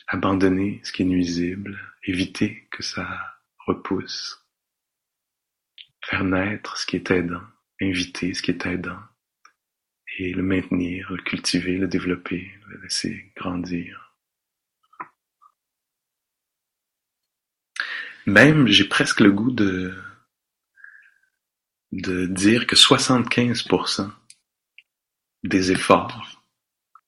[0.06, 4.44] abandonner ce qui est nuisible, éviter que ça repousse
[6.04, 7.42] faire naître ce qui est aidant,
[7.80, 9.00] inviter ce qui est aidant,
[10.18, 14.14] et le maintenir, le cultiver, le développer, le laisser grandir.
[18.26, 19.94] Même, j'ai presque le goût de,
[21.92, 24.10] de dire que 75%
[25.42, 26.42] des efforts,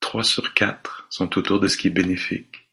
[0.00, 2.65] 3 sur 4, sont autour de ce qui est bénéfique.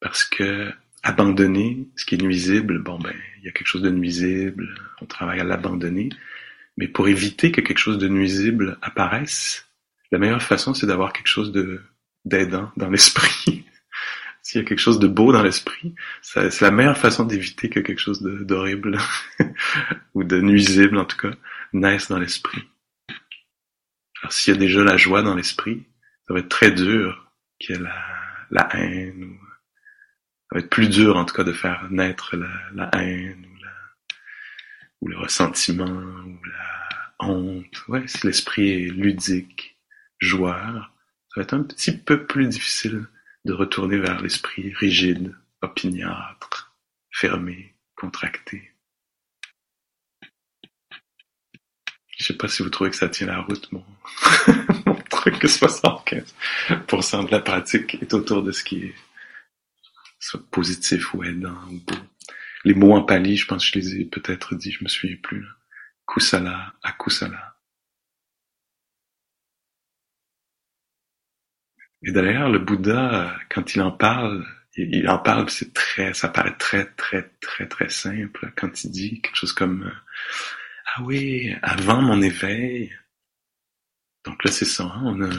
[0.00, 0.72] Parce que
[1.02, 5.06] abandonner ce qui est nuisible, bon ben, il y a quelque chose de nuisible, on
[5.06, 6.10] travaille à l'abandonner.
[6.76, 9.68] Mais pour éviter que quelque chose de nuisible apparaisse,
[10.10, 11.82] la meilleure façon, c'est d'avoir quelque chose de
[12.24, 13.64] d'aidant dans l'esprit.
[14.42, 17.80] S'il y a quelque chose de beau dans l'esprit, c'est la meilleure façon d'éviter que
[17.80, 18.98] quelque chose d'horrible
[20.14, 21.32] ou de nuisible, en tout cas,
[21.72, 22.62] naisse dans l'esprit.
[24.22, 25.86] Alors s'il y a déjà la joie dans l'esprit,
[26.26, 28.04] ça va être très dur qu'il y ait la,
[28.50, 29.24] la haine.
[29.24, 29.49] Ou,
[30.50, 33.70] ça va être plus dur, en tout cas, de faire naître la, haine ou, la,
[35.00, 37.86] ou le ressentiment ou la honte.
[37.86, 39.78] Ouais, si l'esprit est ludique,
[40.18, 40.92] joueur,
[41.28, 43.06] ça va être un petit peu plus difficile
[43.44, 46.74] de retourner vers l'esprit rigide, opiniâtre,
[47.12, 48.72] fermé, contracté.
[52.18, 53.84] Je sais pas si vous trouvez que ça tient la route, mon,
[54.86, 58.94] mon truc que 75% de la pratique est autour de ce qui est
[60.20, 61.96] soit positif ou aidant ou beau.
[62.64, 65.16] Les mots en pali, je pense que je les ai peut-être dit, je me souviens
[65.22, 65.46] plus.
[66.06, 67.56] Kusala, akusala.
[72.02, 74.46] Et d'ailleurs, le Bouddha, quand il en parle,
[74.76, 78.52] il en parle, c'est très, ça paraît très, très, très, très simple.
[78.56, 79.92] Quand il dit quelque chose comme
[80.96, 82.94] Ah oui, avant mon éveil.
[84.24, 85.34] Donc là, c'est ça, hein, on a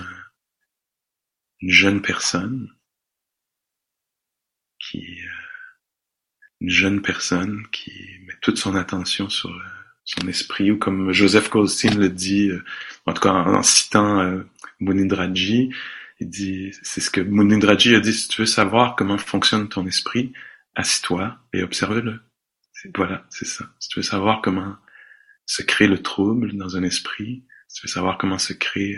[1.62, 2.68] une jeune personne
[4.92, 5.30] qui, euh,
[6.60, 7.92] une jeune personne qui
[8.28, 9.64] met toute son attention sur euh,
[10.04, 12.64] son esprit, ou comme Joseph Goldstein le dit, euh,
[13.06, 14.42] en tout cas en, citant
[14.80, 15.74] Munindraji,
[16.20, 19.88] il dit, c'est ce que Munindraji a dit, si tu veux savoir comment fonctionne ton
[19.88, 20.34] esprit,
[20.76, 22.20] assis-toi et observe-le.
[22.96, 23.66] Voilà, c'est ça.
[23.80, 24.76] Si tu veux savoir comment
[25.46, 28.98] se crée le trouble dans un esprit, si tu veux savoir comment se crée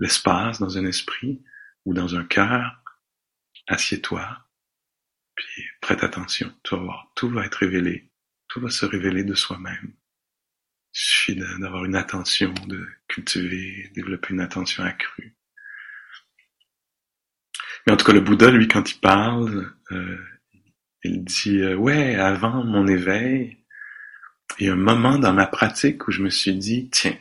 [0.00, 1.42] l'espace dans un esprit
[1.84, 2.81] ou dans un cœur,
[3.68, 4.46] assieds-toi,
[5.34, 6.52] puis prête attention.
[6.62, 8.10] Tu vas voir, tout va être révélé.
[8.48, 9.94] Tout va se révéler de soi-même.
[10.94, 15.36] Il suffit d'avoir une attention, de cultiver, développer une attention accrue.
[17.86, 20.18] Mais en tout cas, le Bouddha, lui, quand il parle, euh,
[21.02, 23.58] il dit euh, ouais, avant mon éveil,
[24.58, 27.16] il y a un moment dans ma pratique où je me suis dit tiens,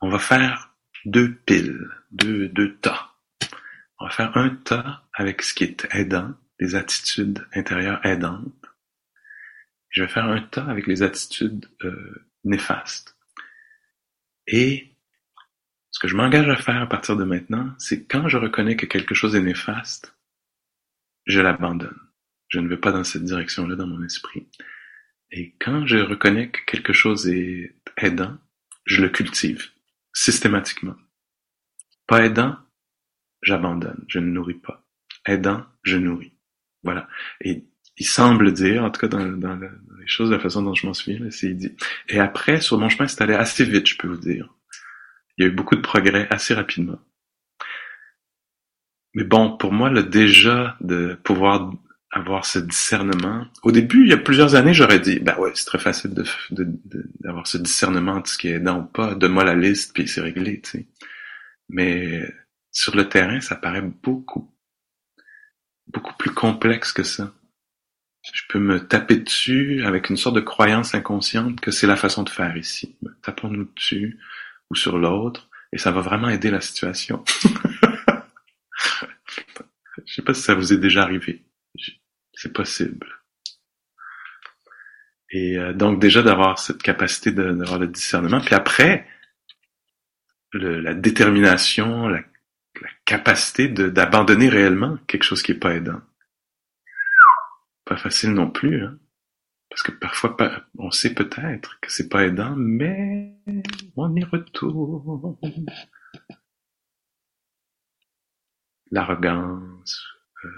[0.00, 0.74] on va faire
[1.04, 3.09] deux piles, deux deux tas.
[4.00, 8.66] On va faire un tas avec ce qui est aidant, les attitudes intérieures aidantes.
[9.90, 13.18] Je vais faire un tas avec les attitudes euh, néfastes.
[14.46, 14.96] Et
[15.90, 18.86] ce que je m'engage à faire à partir de maintenant, c'est quand je reconnais que
[18.86, 20.16] quelque chose est néfaste,
[21.26, 22.00] je l'abandonne.
[22.48, 24.48] Je ne vais pas dans cette direction-là dans mon esprit.
[25.30, 28.38] Et quand je reconnais que quelque chose est aidant,
[28.86, 29.70] je le cultive
[30.14, 30.96] systématiquement.
[32.06, 32.56] Pas aidant,
[33.42, 34.84] j'abandonne, je ne nourris pas.
[35.26, 36.32] Aidant, je nourris.
[36.82, 37.08] Voilà.
[37.40, 37.64] Et
[37.96, 41.30] il semble dire, en tout cas dans, les choses, la façon dont je m'en souviens,
[41.30, 41.76] c'est il dit.
[42.08, 44.54] Et après, sur mon chemin, c'est allé assez vite, je peux vous dire.
[45.36, 46.98] Il y a eu beaucoup de progrès assez rapidement.
[49.14, 51.72] Mais bon, pour moi, le déjà de pouvoir
[52.12, 53.46] avoir ce discernement.
[53.62, 56.24] Au début, il y a plusieurs années, j'aurais dit, bah ouais, c'est très facile de,
[57.20, 59.14] d'avoir ce discernement de ce qui est aidant ou pas.
[59.14, 60.86] Donne-moi la liste, puis c'est réglé, tu sais.
[61.68, 62.28] Mais
[62.80, 64.50] sur le terrain, ça paraît beaucoup,
[65.86, 67.34] beaucoup plus complexe que ça.
[68.32, 72.22] Je peux me taper dessus avec une sorte de croyance inconsciente que c'est la façon
[72.22, 72.96] de faire ici.
[73.20, 74.18] Tapons-nous dessus
[74.70, 77.22] ou sur l'autre, et ça va vraiment aider la situation.
[80.06, 81.44] Je sais pas si ça vous est déjà arrivé.
[82.32, 83.06] C'est possible.
[85.30, 89.06] Et euh, donc déjà d'avoir cette capacité d'avoir le discernement, puis après
[90.54, 92.22] la détermination, la,
[92.80, 96.00] la capacité d'abandonner réellement quelque chose qui est pas aidant.
[97.84, 98.84] Pas facile non plus.
[98.84, 98.98] Hein?
[99.70, 100.36] Parce que parfois,
[100.78, 103.36] on sait peut-être que c'est pas aidant, mais
[103.96, 105.36] on y retourne.
[108.90, 110.04] L'arrogance,
[110.44, 110.48] euh,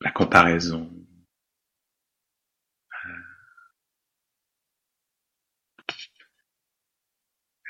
[0.00, 0.88] la comparaison,
[3.04, 3.08] euh,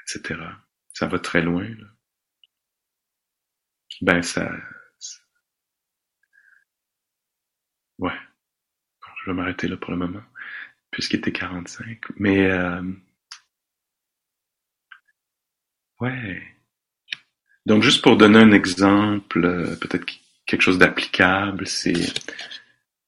[0.03, 0.39] etc.
[0.93, 1.67] Ça va très loin.
[1.67, 1.92] Là.
[4.03, 4.51] Ben ça,
[7.99, 8.13] ouais.
[9.25, 10.23] je vais m'arrêter là pour le moment
[10.93, 11.99] puisqu'il était 45.
[12.19, 12.83] Mais euh,
[16.01, 16.43] ouais.
[17.67, 20.07] Donc juste pour donner un exemple, euh, peut-être
[20.47, 22.13] quelque chose d'applicable, c'est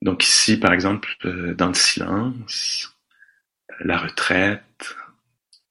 [0.02, 2.96] donc ici par exemple euh, dans le silence,
[3.80, 4.96] la retraite,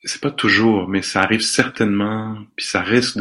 [0.03, 3.19] c'est pas toujours, mais ça arrive certainement, puis ça risque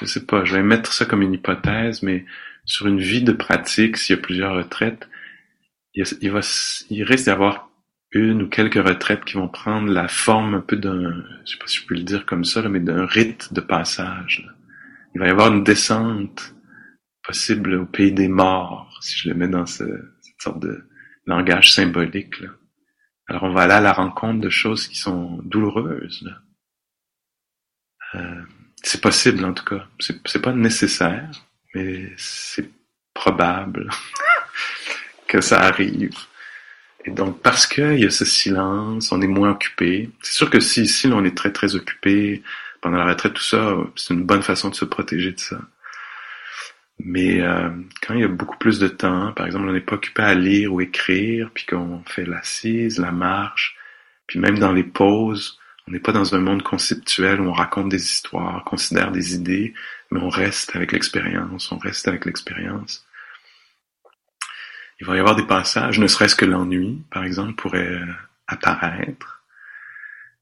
[0.00, 2.24] je sais pas, je vais mettre ça comme une hypothèse, mais
[2.64, 5.08] sur une vie de pratique, s'il y a plusieurs retraites,
[5.94, 6.40] il, il, va,
[6.90, 7.70] il risque d'avoir
[8.12, 11.66] une ou quelques retraites qui vont prendre la forme un peu d'un, je sais pas
[11.66, 14.48] si je peux le dire comme ça, mais d'un rite de passage.
[15.14, 16.54] Il va y avoir une descente
[17.22, 19.84] possible au pays des morts, si je le mets dans ce,
[20.22, 20.88] cette sorte de
[21.26, 22.40] langage symbolique.
[22.40, 22.48] Là.
[23.28, 26.22] Alors on va aller à la rencontre de choses qui sont douloureuses.
[26.22, 26.42] Là.
[28.16, 28.42] Euh,
[28.82, 29.86] c'est possible en tout cas.
[29.98, 31.30] C'est, pas nécessaire,
[31.74, 32.70] mais c'est
[33.14, 33.90] probable
[35.28, 36.16] que ça arrive.
[37.04, 40.10] Et donc, parce qu'il y a ce silence, on est moins occupé.
[40.22, 42.42] C'est sûr que si ici, on est très, très occupé
[42.82, 45.60] pendant la retraite, tout ça, c'est une bonne façon de se protéger de ça.
[46.98, 47.70] Mais euh,
[48.02, 50.34] quand il y a beaucoup plus de temps, par exemple, on n'est pas occupé à
[50.34, 53.76] lire ou écrire, puis qu'on fait l'assise, la marche,
[54.26, 55.59] puis même dans les pauses,
[55.90, 59.74] on n'est pas dans un monde conceptuel où on raconte des histoires, considère des idées,
[60.12, 63.04] mais on reste avec l'expérience, on reste avec l'expérience.
[65.00, 68.06] Il va y avoir des passages, ne serait-ce que l'ennui, par exemple, pourrait euh,
[68.46, 69.42] apparaître,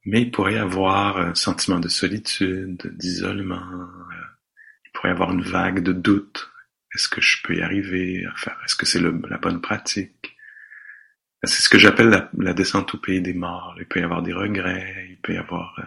[0.04, 4.24] mais il pourrait y avoir un sentiment de solitude, d'isolement, euh,
[4.84, 6.50] il pourrait y avoir une vague de doute.
[6.94, 8.26] Est-ce que je peux y arriver?
[8.66, 10.36] Est-ce que c'est la bonne pratique?
[11.44, 13.74] C'est ce que j'appelle la, descente au pays des morts.
[13.78, 15.82] Il peut y avoir des regrets, il peut y avoir euh,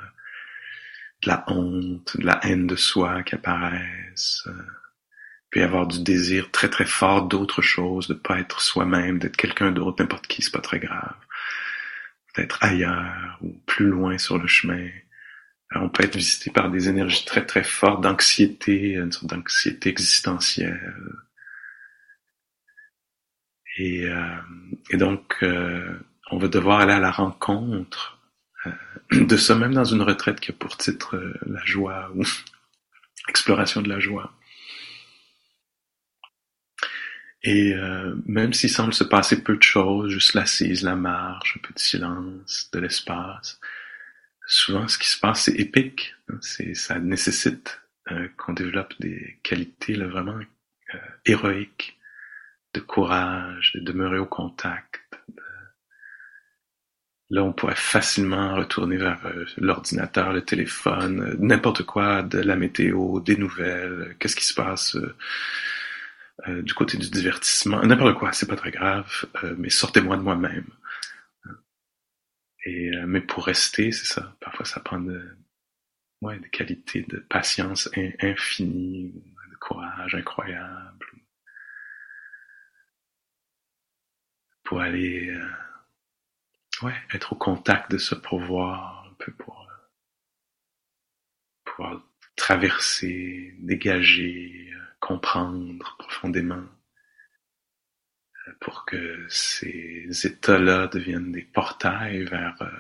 [1.24, 4.47] de la honte, de la haine de soi qui apparaissent
[5.52, 9.38] peut y avoir du désir très très fort d'autre chose, de pas être soi-même, d'être
[9.38, 11.16] quelqu'un d'autre, n'importe qui, c'est pas très grave.
[12.38, 14.88] D'être ailleurs ou plus loin sur le chemin.
[15.76, 20.95] on peut être visité par des énergies très très fortes d'anxiété, une sorte d'anxiété existentielle.
[23.82, 24.38] Et, euh,
[24.91, 25.97] et donc, euh,
[26.29, 28.19] on va devoir aller à la rencontre
[28.67, 28.71] euh,
[29.25, 32.23] de ça, même dans une retraite qui a pour titre la joie ou
[33.27, 34.32] exploration de la joie.
[37.43, 41.67] Et euh, même s'il semble se passer peu de choses, juste l'assise, la marche, un
[41.67, 43.59] peu de silence, de l'espace,
[44.45, 46.13] souvent ce qui se passe c'est épique.
[46.29, 46.38] Hein.
[46.41, 50.38] C'est ça nécessite euh, qu'on développe des qualités là, vraiment
[50.93, 51.97] euh, héroïques,
[52.74, 55.01] de courage, de demeurer au contact.
[57.30, 63.22] Là, on pourrait facilement retourner vers euh, l'ordinateur, le téléphone, n'importe quoi, de la météo,
[63.22, 64.97] des nouvelles, qu'est-ce qui se passe
[66.47, 70.24] euh, du côté du divertissement, n'importe quoi, c'est pas très grave, euh, mais sortez-moi de
[70.24, 70.65] moi-même.
[72.65, 74.36] Et euh, mais pour rester, c'est ça.
[74.39, 75.22] Parfois, ça prend de,
[76.24, 77.89] des qualités de patience
[78.22, 79.13] infinie,
[79.51, 81.01] de courage incroyable,
[84.72, 85.38] pour aller,
[86.82, 89.67] ouais, être au contact de ce pouvoir, un peu pour
[91.65, 92.01] pouvoir
[92.38, 96.63] traverser, dégager, comprendre profondément
[98.47, 102.72] euh, pour que ces états-là deviennent des portails vers euh,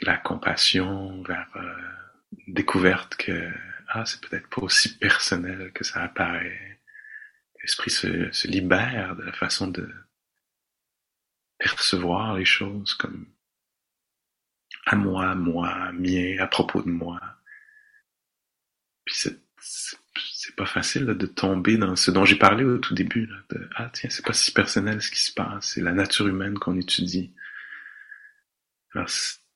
[0.00, 1.74] la compassion, vers euh,
[2.46, 3.52] une découverte que
[3.88, 6.80] ah c'est peut-être pas aussi personnel que ça apparaît.
[7.62, 9.88] L'esprit se, se libère de la façon de
[11.58, 13.26] percevoir les choses comme
[14.86, 17.20] à moi, moi, mien, à propos de moi.
[19.04, 23.26] Puis c'est pas facile de tomber dans ce dont j'ai parlé au tout début.
[23.26, 26.26] Là, de, ah tiens, c'est pas si personnel ce qui se passe, c'est la nature
[26.26, 27.32] humaine qu'on étudie.
[28.94, 29.08] Alors,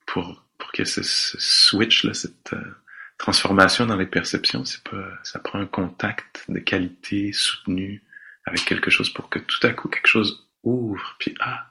[0.07, 2.75] pour, pour y ait ce, switch, là, cette euh,
[3.19, 8.03] transformation dans les perceptions, c'est pas, ça prend un contact de qualité soutenu
[8.45, 11.71] avec quelque chose pour que tout à coup quelque chose ouvre, puis ah,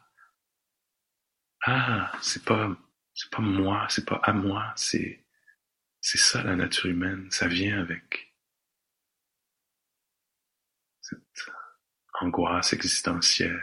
[1.66, 2.76] ah, c'est pas,
[3.14, 5.24] c'est pas moi, c'est pas à moi, c'est,
[6.02, 8.34] c'est ça la nature humaine, ça vient avec
[11.02, 11.20] cette
[12.22, 13.62] angoisse existentielle,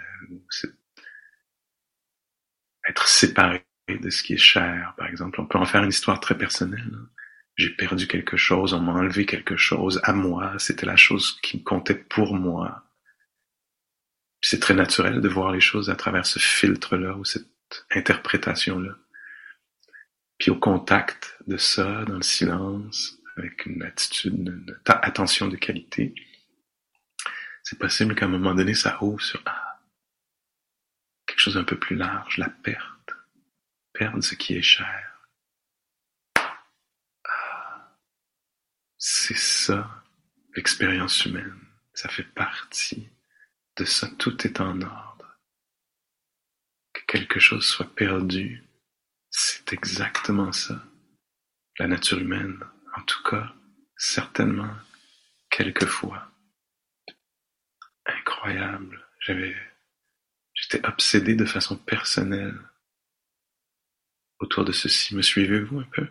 [2.88, 5.40] être séparé de ce qui est cher, par exemple.
[5.40, 6.90] On peut en faire une histoire très personnelle.
[6.92, 7.08] Hein.
[7.56, 11.62] J'ai perdu quelque chose, on m'a enlevé quelque chose à moi, c'était la chose qui
[11.62, 12.84] comptait pour moi.
[14.40, 17.46] C'est très naturel de voir les choses à travers ce filtre-là ou cette
[17.90, 18.96] interprétation-là.
[20.38, 26.14] Puis au contact de ça, dans le silence, avec une attitude, une attention de qualité,
[27.62, 29.80] c'est possible qu'à un moment donné, ça ouvre sur ah,
[31.26, 33.14] quelque chose un peu plus large, la perte,
[33.92, 35.11] perdre ce qui est cher.
[39.04, 40.04] C'est ça,
[40.54, 41.58] l'expérience humaine.
[41.92, 43.08] Ça fait partie
[43.76, 44.08] de ça.
[44.16, 45.40] Tout est en ordre.
[46.92, 48.62] Que quelque chose soit perdu,
[49.28, 50.84] c'est exactement ça.
[51.80, 52.64] La nature humaine,
[52.96, 53.52] en tout cas,
[53.96, 54.72] certainement,
[55.50, 56.30] quelquefois
[58.06, 59.04] incroyable.
[59.18, 59.56] J'avais,
[60.54, 62.56] j'étais obsédé de façon personnelle
[64.38, 65.16] autour de ceci.
[65.16, 66.08] Me suivez-vous un peu?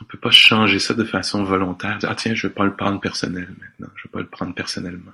[0.00, 1.98] On peut pas changer ça de façon volontaire.
[2.02, 3.92] Ah tiens, je vais pas le prendre personnel maintenant.
[3.96, 5.12] Je vais pas le prendre personnellement.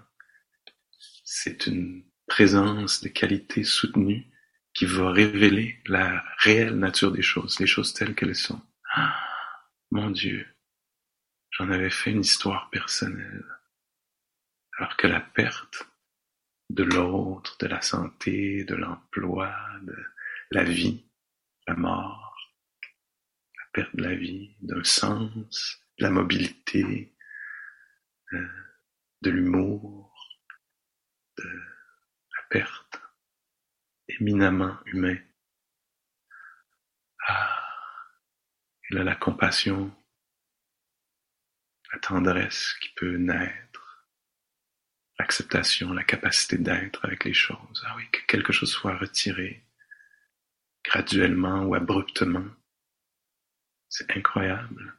[1.25, 4.27] C'est une présence de qualité soutenue
[4.73, 8.61] qui va révéler la réelle nature des choses, les choses telles qu'elles sont.
[8.95, 9.17] Ah,
[9.91, 10.47] mon Dieu,
[11.51, 13.45] j'en avais fait une histoire personnelle.
[14.79, 15.87] Alors que la perte
[16.71, 19.53] de l'autre, de la santé, de l'emploi,
[19.83, 19.97] de
[20.53, 21.05] la vie,
[21.67, 22.30] la mort,
[23.73, 27.15] perte de la vie, d'un sens, de la mobilité,
[28.33, 28.49] euh,
[29.23, 30.13] de l'humour,
[31.39, 33.01] de la perte
[34.09, 35.19] éminemment humain.
[37.29, 37.57] Ah,
[38.89, 39.95] et là la compassion,
[41.93, 44.07] la tendresse qui peut naître,
[45.19, 47.85] l'acceptation, la capacité d'être avec les choses.
[47.87, 49.65] Ah oui, que quelque chose soit retiré
[50.85, 52.47] graduellement ou abruptement.
[53.91, 54.97] C'est incroyable.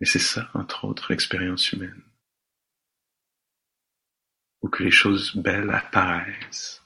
[0.00, 2.02] Mais c'est ça, entre autres, l'expérience humaine.
[4.62, 6.82] Ou que les choses belles apparaissent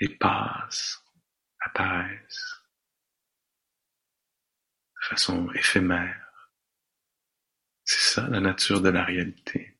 [0.00, 1.04] et passent,
[1.60, 2.62] apparaissent
[4.96, 6.50] de façon éphémère.
[7.84, 9.78] C'est ça la nature de la réalité.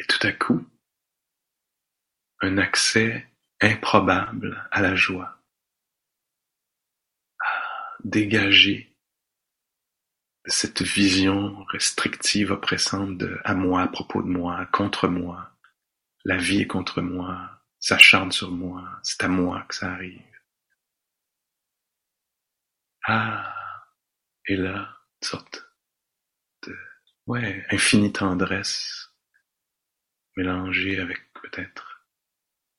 [0.00, 0.68] Et tout à coup,
[2.40, 3.28] un accès
[3.60, 5.37] improbable à la joie,
[8.04, 8.96] dégager
[10.44, 15.56] de cette vision restrictive, oppressante de à moi, à propos de moi, contre moi,
[16.24, 20.22] la vie est contre moi, ça chante sur moi, c'est à moi que ça arrive.
[23.06, 23.54] Ah,
[24.46, 25.64] et là, une sorte
[26.66, 26.76] de
[27.26, 29.10] ouais, infinie tendresse
[30.36, 32.06] mélangée avec peut-être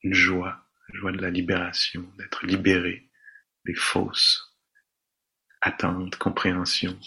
[0.03, 3.09] une joie, une joie de la libération, d'être libéré
[3.65, 4.48] des fausses
[5.61, 6.99] attentes, compréhensions,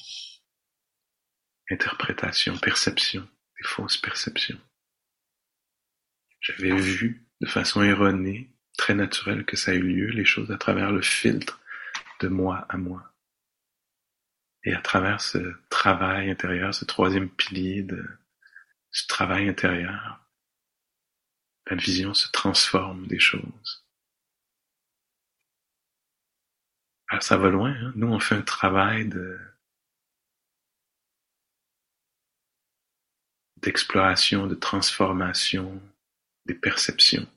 [1.71, 3.29] interprétations, perceptions,
[3.59, 4.61] des fausses perceptions.
[6.41, 10.59] J'avais vu de façon erronée, très naturelle que ça a eu lieu, les choses à
[10.59, 11.61] travers le filtre
[12.21, 13.15] de moi à moi.
[14.65, 15.39] Et à travers ce
[15.69, 18.05] travail intérieur, ce troisième pilier de
[18.91, 20.21] ce travail intérieur,
[21.69, 23.82] la vision se transforme des choses.
[27.13, 27.93] Alors ah, ça va loin, hein?
[27.95, 29.39] nous on fait un travail de
[33.59, 35.83] d'exploration, de transformation
[36.47, 37.29] des perceptions.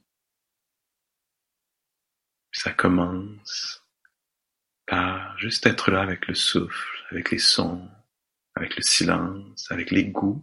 [2.54, 3.86] Ça commence
[4.88, 7.86] par juste être là avec le souffle, avec les sons,
[8.56, 10.42] avec le silence, avec les goûts,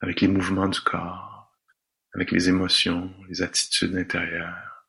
[0.00, 1.56] avec les mouvements du corps,
[2.16, 4.88] avec les émotions, les attitudes intérieures,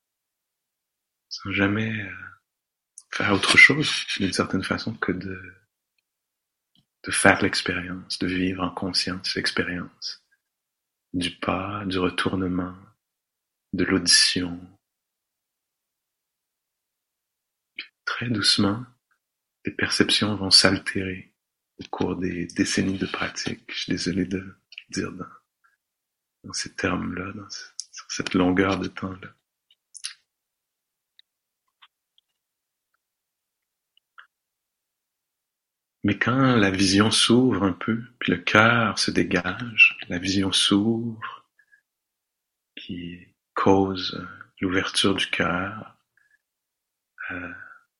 [1.30, 2.29] sans jamais euh,
[3.12, 5.42] faire autre chose d'une certaine façon que de,
[7.04, 10.24] de faire l'expérience, de vivre en conscience l'expérience,
[11.14, 12.76] du pas, du retournement,
[13.74, 14.60] de l'audition,
[18.10, 18.84] Très doucement,
[19.66, 21.32] les perceptions vont s'altérer
[21.78, 23.72] au cours des décennies de pratique.
[23.72, 24.58] Je suis désolé de
[24.90, 29.36] dire dans, ces termes-là, dans sur cette longueur de temps-là.
[36.04, 41.46] Mais quand la vision s'ouvre un peu, puis le cœur se dégage, la vision s'ouvre,
[42.76, 44.26] qui cause
[44.62, 45.98] l'ouverture du cœur,
[47.32, 47.52] euh,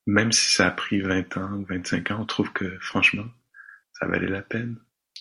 [0.08, 3.28] même si ça a pris vingt ans ou vingt-cinq ans, on trouve que franchement,
[3.94, 4.78] ça valait la peine.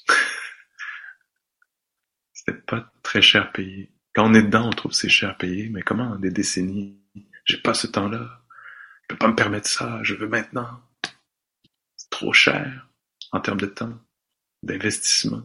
[2.33, 3.93] C'était pas très cher payé.
[4.15, 7.01] Quand on est dedans, on trouve c'est cher payé, mais comment des décennies?
[7.45, 8.43] J'ai pas ce temps-là.
[9.03, 10.01] Je peux pas me permettre ça.
[10.03, 10.81] Je veux maintenant.
[12.11, 12.87] Trop cher
[13.33, 13.99] en termes de temps,
[14.63, 15.43] d'investissement?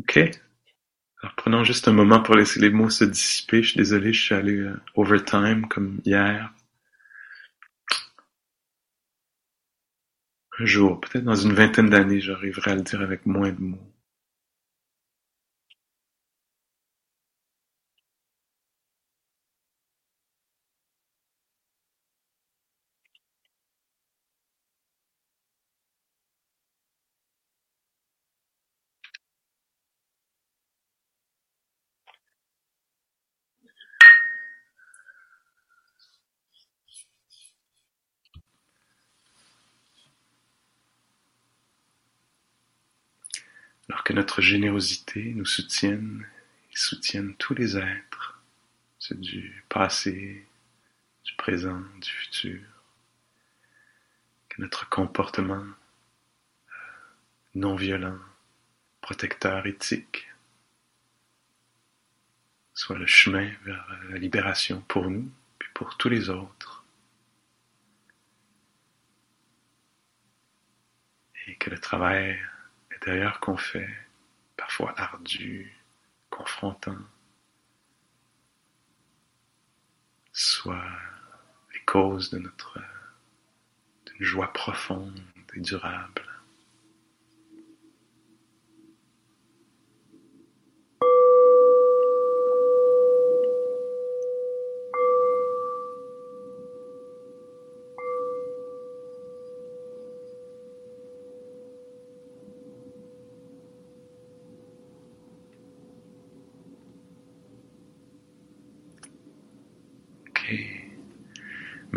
[0.00, 0.16] Ok.
[1.22, 3.62] Alors prenons juste un moment pour laisser les mots se dissiper.
[3.62, 6.54] Je suis désolé, je suis allé euh, overtime comme hier.
[10.58, 13.95] Un jour, peut-être dans une vingtaine d'années, j'arriverai à le dire avec moins de mots.
[44.06, 46.24] Que notre générosité nous soutienne
[46.72, 48.40] et soutienne tous les êtres,
[49.00, 50.46] ceux du passé,
[51.24, 52.62] du présent, du futur.
[54.48, 56.74] Que notre comportement euh,
[57.56, 58.20] non violent,
[59.00, 60.28] protecteur, éthique,
[62.74, 65.28] soit le chemin vers la libération pour nous,
[65.58, 66.84] puis pour tous les autres.
[71.48, 72.38] Et que le travail
[73.06, 73.88] intérieur qu'on fait,
[74.56, 75.72] parfois ardu,
[76.28, 76.98] confrontant,
[80.32, 80.90] soit
[81.72, 82.80] les causes de notre
[84.06, 85.20] d'une joie profonde
[85.54, 86.35] et durable.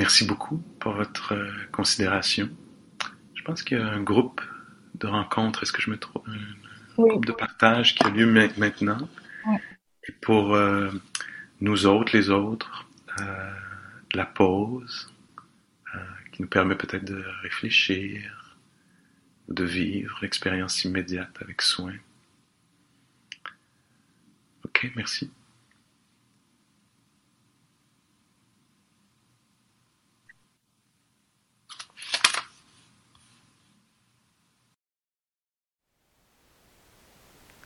[0.10, 2.50] Merci beaucoup pour votre euh, considération.
[3.36, 4.42] Je pense qu'il y a un groupe
[4.96, 6.28] de rencontres, est-ce que je me trompe?
[6.28, 8.26] Un groupe de partage qui a lieu
[8.58, 9.08] maintenant?
[10.08, 10.90] Et pour euh,
[11.62, 12.88] nous autres, les autres,
[13.22, 13.54] euh,
[14.16, 15.14] la pause
[16.32, 18.58] qui nous permet peut-être de réfléchir,
[19.48, 21.94] de vivre l'expérience immédiate avec soin.
[24.66, 25.30] Ok, merci.